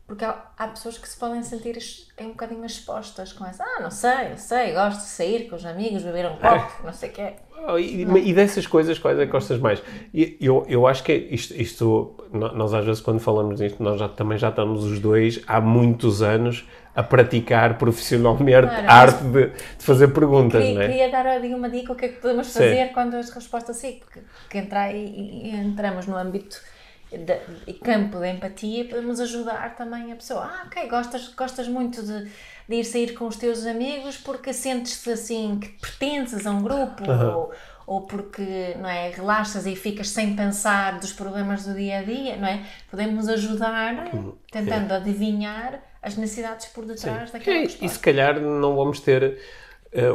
[0.07, 3.64] Porque há, há pessoas que se podem sentir es- um bocadinho expostas com essa.
[3.64, 6.91] Ah, não sei, não sei, gosto de sair com os amigos, beber um copo, não
[6.91, 7.34] sei o quê.
[7.49, 9.82] Oh, E, e dessas coisas, quais é que gostas mais?
[10.14, 13.99] E Eu, eu acho que isto, isto, no- nós às vezes quando falamos disto, nós
[13.99, 19.24] já, também já estamos os dois há muitos anos a praticar profissionalmente Claro, a arte
[19.24, 20.88] de, de fazer perguntas, Queria, não é?
[20.88, 22.53] queria dar ali uma dica o que é que podemos Sim.
[22.53, 26.57] fazer quando as respostas sim, porque, porque entrar e, entramos no âmbito
[27.68, 30.45] e campo da empatia, podemos ajudar também a pessoa.
[30.45, 32.30] Ah, ok, gostas, gostas muito de,
[32.72, 37.03] de ir sair com os teus amigos porque sentes-te assim que pertences a um grupo
[37.11, 37.51] ou,
[37.86, 42.38] ou porque não é, relaxas e ficas sem pensar dos problemas do dia a dia,
[42.38, 42.63] não é?
[42.89, 44.09] Podemos ajudar
[44.49, 49.38] tentando adivinhar as necessidades por detrás daquela É, e se calhar não vamos ter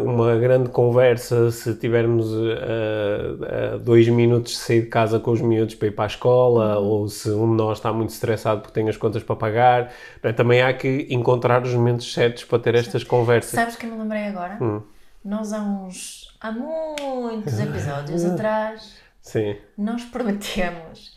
[0.03, 5.75] uma grande conversa se tivermos uh, dois minutos de sair de casa com os miúdos
[5.75, 6.87] para ir para a escola uhum.
[6.87, 9.93] ou se um de nós está muito estressado porque tem as contas para pagar.
[10.35, 13.51] Também há que encontrar os momentos certos para ter estas conversas.
[13.51, 14.57] Sabes que me lembrei agora?
[14.63, 14.81] Hum.
[15.23, 19.57] Nós há uns há muitos episódios atrás Sim.
[19.77, 21.17] nós prometemos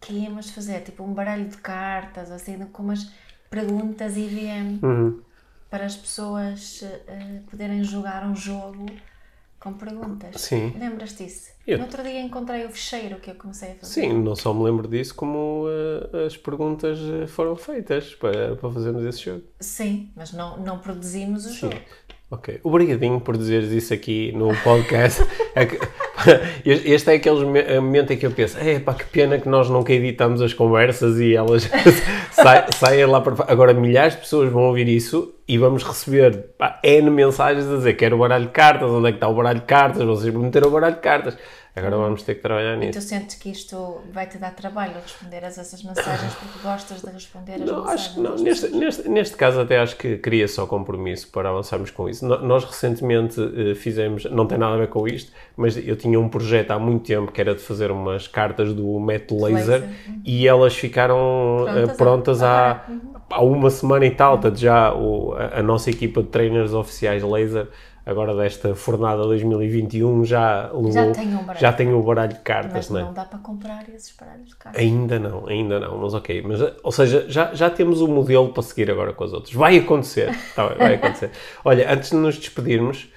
[0.00, 3.12] que íamos fazer tipo um baralho de cartas assim com umas
[3.50, 5.20] perguntas IVM uhum.
[5.70, 8.86] Para as pessoas uh, poderem jogar um jogo
[9.60, 10.40] com perguntas.
[10.40, 10.74] Sim.
[10.78, 11.50] Lembras disso?
[11.66, 11.78] Eu...
[11.78, 13.92] No outro dia encontrei o fecheiro que eu comecei a fazer.
[13.92, 18.72] Sim, não só me lembro disso, como uh, as perguntas eh, foram feitas para, para
[18.72, 19.44] fazermos esse jogo.
[19.60, 21.70] Sim, mas não, não produzimos o Sim.
[21.70, 21.80] jogo.
[22.30, 22.60] Ok.
[22.62, 25.22] Obrigadinho por dizeres isso aqui no podcast.
[25.56, 25.66] é
[26.64, 27.44] este é aquele
[27.80, 31.18] momento em que eu penso: é pá, que pena que nós nunca editamos as conversas
[31.18, 31.68] e elas
[32.72, 33.34] saem lá para.
[33.50, 37.94] Agora, milhares de pessoas vão ouvir isso e vamos receber pá, N mensagens a dizer:
[37.94, 40.04] quero o baralho de cartas, onde é que está o baralho de cartas?
[40.04, 41.36] Vocês prometeram o baralho de cartas.
[41.74, 42.98] Agora vamos ter que trabalhar nisso.
[42.98, 47.10] E tu sentes que isto vai-te dar trabalho responder a essas mensagens porque gostas de
[47.10, 48.08] responder as não, mensagens?
[48.08, 48.36] Acho não.
[48.36, 52.26] Neste, neste, neste caso até acho que queria só compromisso para avançarmos com isso.
[52.26, 56.28] Nós recentemente uh, fizemos, não tem nada a ver com isto, mas eu tinha um
[56.28, 59.82] projeto há muito tempo que era de fazer umas cartas do método laser, laser.
[60.08, 60.20] Uhum.
[60.24, 63.00] e elas ficaram prontas, uh, prontas há, uhum.
[63.30, 64.56] há uma semana e tal, uhum.
[64.56, 67.68] já o, a, a nossa equipa de trainers oficiais laser
[68.04, 72.40] agora desta fornada 2021 já levou, já tem um baralho, já tem o baralho de
[72.40, 73.04] cartas, mas não, é?
[73.04, 74.80] não dá para comprar esses baralhos de cartas.
[74.80, 78.52] Ainda não, ainda não, mas ok, mas ou seja, já, já temos o um modelo
[78.52, 79.54] para seguir agora com os outros.
[79.54, 81.30] Vai acontecer, tá bem, vai acontecer.
[81.64, 83.08] Olha, antes de nos despedirmos,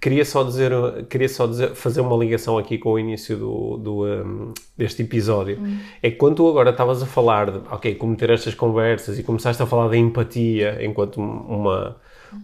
[0.00, 0.72] queria só dizer,
[1.08, 5.58] queria só dizer, fazer uma ligação aqui com o início do, do um, deste episódio.
[5.60, 5.78] Hum.
[6.02, 9.22] É que quando tu agora estavas a falar de, ok, como ter estas conversas e
[9.22, 11.96] começaste a falar da empatia enquanto uma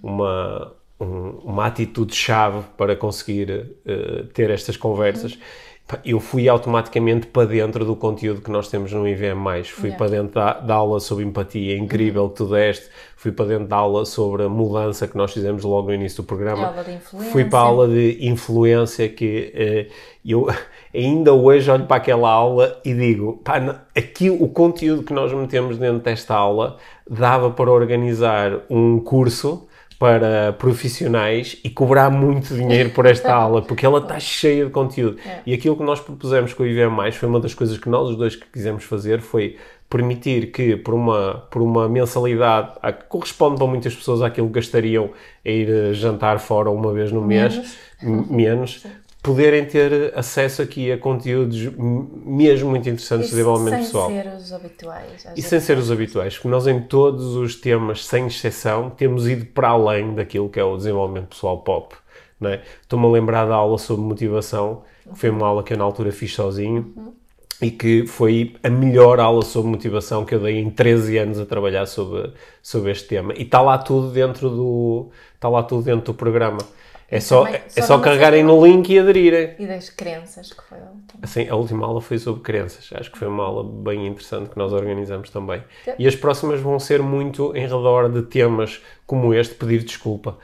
[0.03, 3.51] uma um, uma atitude-chave para conseguir
[3.87, 5.39] uh, ter estas conversas.
[6.05, 9.65] Eu fui automaticamente para dentro do conteúdo que nós temos no IVM+.
[9.65, 9.97] Fui yeah.
[9.97, 12.29] para dentro da, da, aula sobre empatia, incrível uhum.
[12.29, 12.91] que tu deste.
[13.17, 16.27] Fui para dentro da aula sobre a mudança que nós fizemos logo no início do
[16.27, 16.67] programa.
[16.67, 17.33] aula de influência.
[17.33, 19.93] Fui para a aula de influência que uh,
[20.27, 20.47] eu
[20.95, 25.79] ainda hoje olho para aquela aula e digo, pá, aqui o conteúdo que nós metemos
[25.79, 26.77] dentro desta aula
[27.09, 29.68] dava para organizar um curso
[29.99, 35.19] para profissionais e cobrar muito dinheiro por esta aula, porque ela está cheia de conteúdo.
[35.27, 35.41] É.
[35.45, 38.17] E aquilo que nós propusemos com o IVM+, foi uma das coisas que nós os
[38.17, 39.57] dois que quisemos fazer, foi
[39.91, 45.11] permitir que por uma, por uma mensalidade que corresponde para muitas pessoas àquilo que gastariam
[45.45, 47.57] a ir jantar fora uma vez no mês,
[48.01, 48.87] menos, menos
[49.29, 54.11] poderem ter acesso aqui a conteúdos mesmo muito interessantes de desenvolvimento pessoal.
[54.11, 55.27] E sem ser os habituais.
[55.37, 59.45] E sem ser os habituais, porque nós em todos os temas, sem exceção, temos ido
[59.45, 61.95] para além daquilo que é o desenvolvimento pessoal pop.
[62.41, 62.63] É?
[62.81, 66.11] Estou-me a lembrar da aula sobre motivação, que foi uma aula que eu na altura
[66.11, 66.91] fiz sozinho.
[66.97, 67.13] Uhum.
[67.61, 71.45] E que foi a melhor aula sobre motivação que eu dei em 13 anos a
[71.45, 73.35] trabalhar sobre, sobre este tema.
[73.35, 76.59] E está lá tudo dentro do, está lá tudo dentro do programa.
[77.11, 79.55] É só, também, é só carregarem no link e aderirem.
[79.59, 81.21] E das crenças, que foi a última.
[81.23, 82.91] Assim, a última aula foi sobre crenças.
[82.93, 85.65] Acho que foi uma aula bem interessante que nós organizamos também.
[85.99, 90.37] E as próximas vão ser muito em redor de temas como este, pedir desculpa.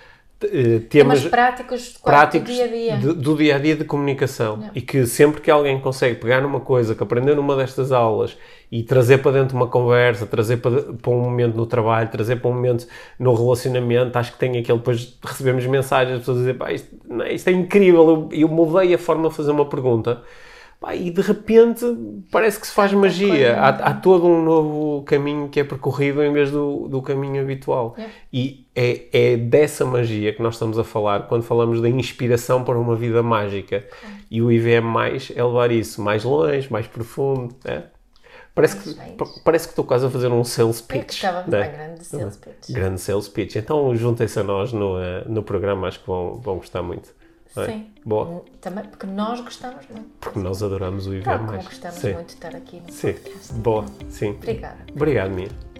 [0.52, 2.96] Eh, temas, temas práticos, práticos do dia a dia.
[2.96, 4.56] De, do dia a dia de comunicação.
[4.56, 4.72] Yeah.
[4.74, 8.36] E que sempre que alguém consegue pegar numa coisa que aprendeu numa destas aulas
[8.70, 12.50] e trazer para dentro uma conversa, trazer para, para um momento no trabalho, trazer para
[12.50, 12.86] um momento
[13.18, 14.78] no relacionamento, acho que tem aquele.
[14.78, 18.28] Depois recebemos mensagens, as pessoas dizem, pá, isto, não, isto é incrível.
[18.32, 20.22] Eu, eu mudei a forma de fazer uma pergunta
[20.92, 21.84] e de repente
[22.30, 23.56] parece que se faz magia.
[23.58, 27.94] Há, há, todo um novo caminho que é percorrido em vez do, do caminho habitual.
[27.98, 28.06] É.
[28.32, 32.78] E é, é dessa magia que nós estamos a falar quando falamos da inspiração para
[32.78, 33.76] uma vida mágica.
[33.76, 33.84] É.
[34.30, 37.54] E o IVM mais é levar isso mais longe, mais profundo.
[37.64, 37.84] É?
[38.54, 38.96] Parece que,
[39.42, 41.14] parece que estou quase a fazer um sales pitch.
[41.14, 41.68] Estava né?
[41.68, 42.70] grande sales pitch.
[42.70, 43.56] Grande sales pitch.
[43.56, 47.12] Então juntem-se a nós no, uh, no programa, acho que vão, vão gostar muito.
[47.56, 47.66] É?
[47.66, 47.86] Sim.
[48.04, 48.44] Boa.
[48.60, 50.08] Também, porque nós gostamos muito.
[50.20, 51.64] Porque nós adoramos o Viver Mais.
[51.64, 52.14] gostamos Sim.
[52.14, 53.12] muito de estar aqui no Sim.
[53.12, 53.52] podcast.
[53.54, 53.84] Boa.
[54.10, 54.30] Sim.
[54.30, 54.78] Obrigada.
[54.94, 55.73] Obrigado, Mia.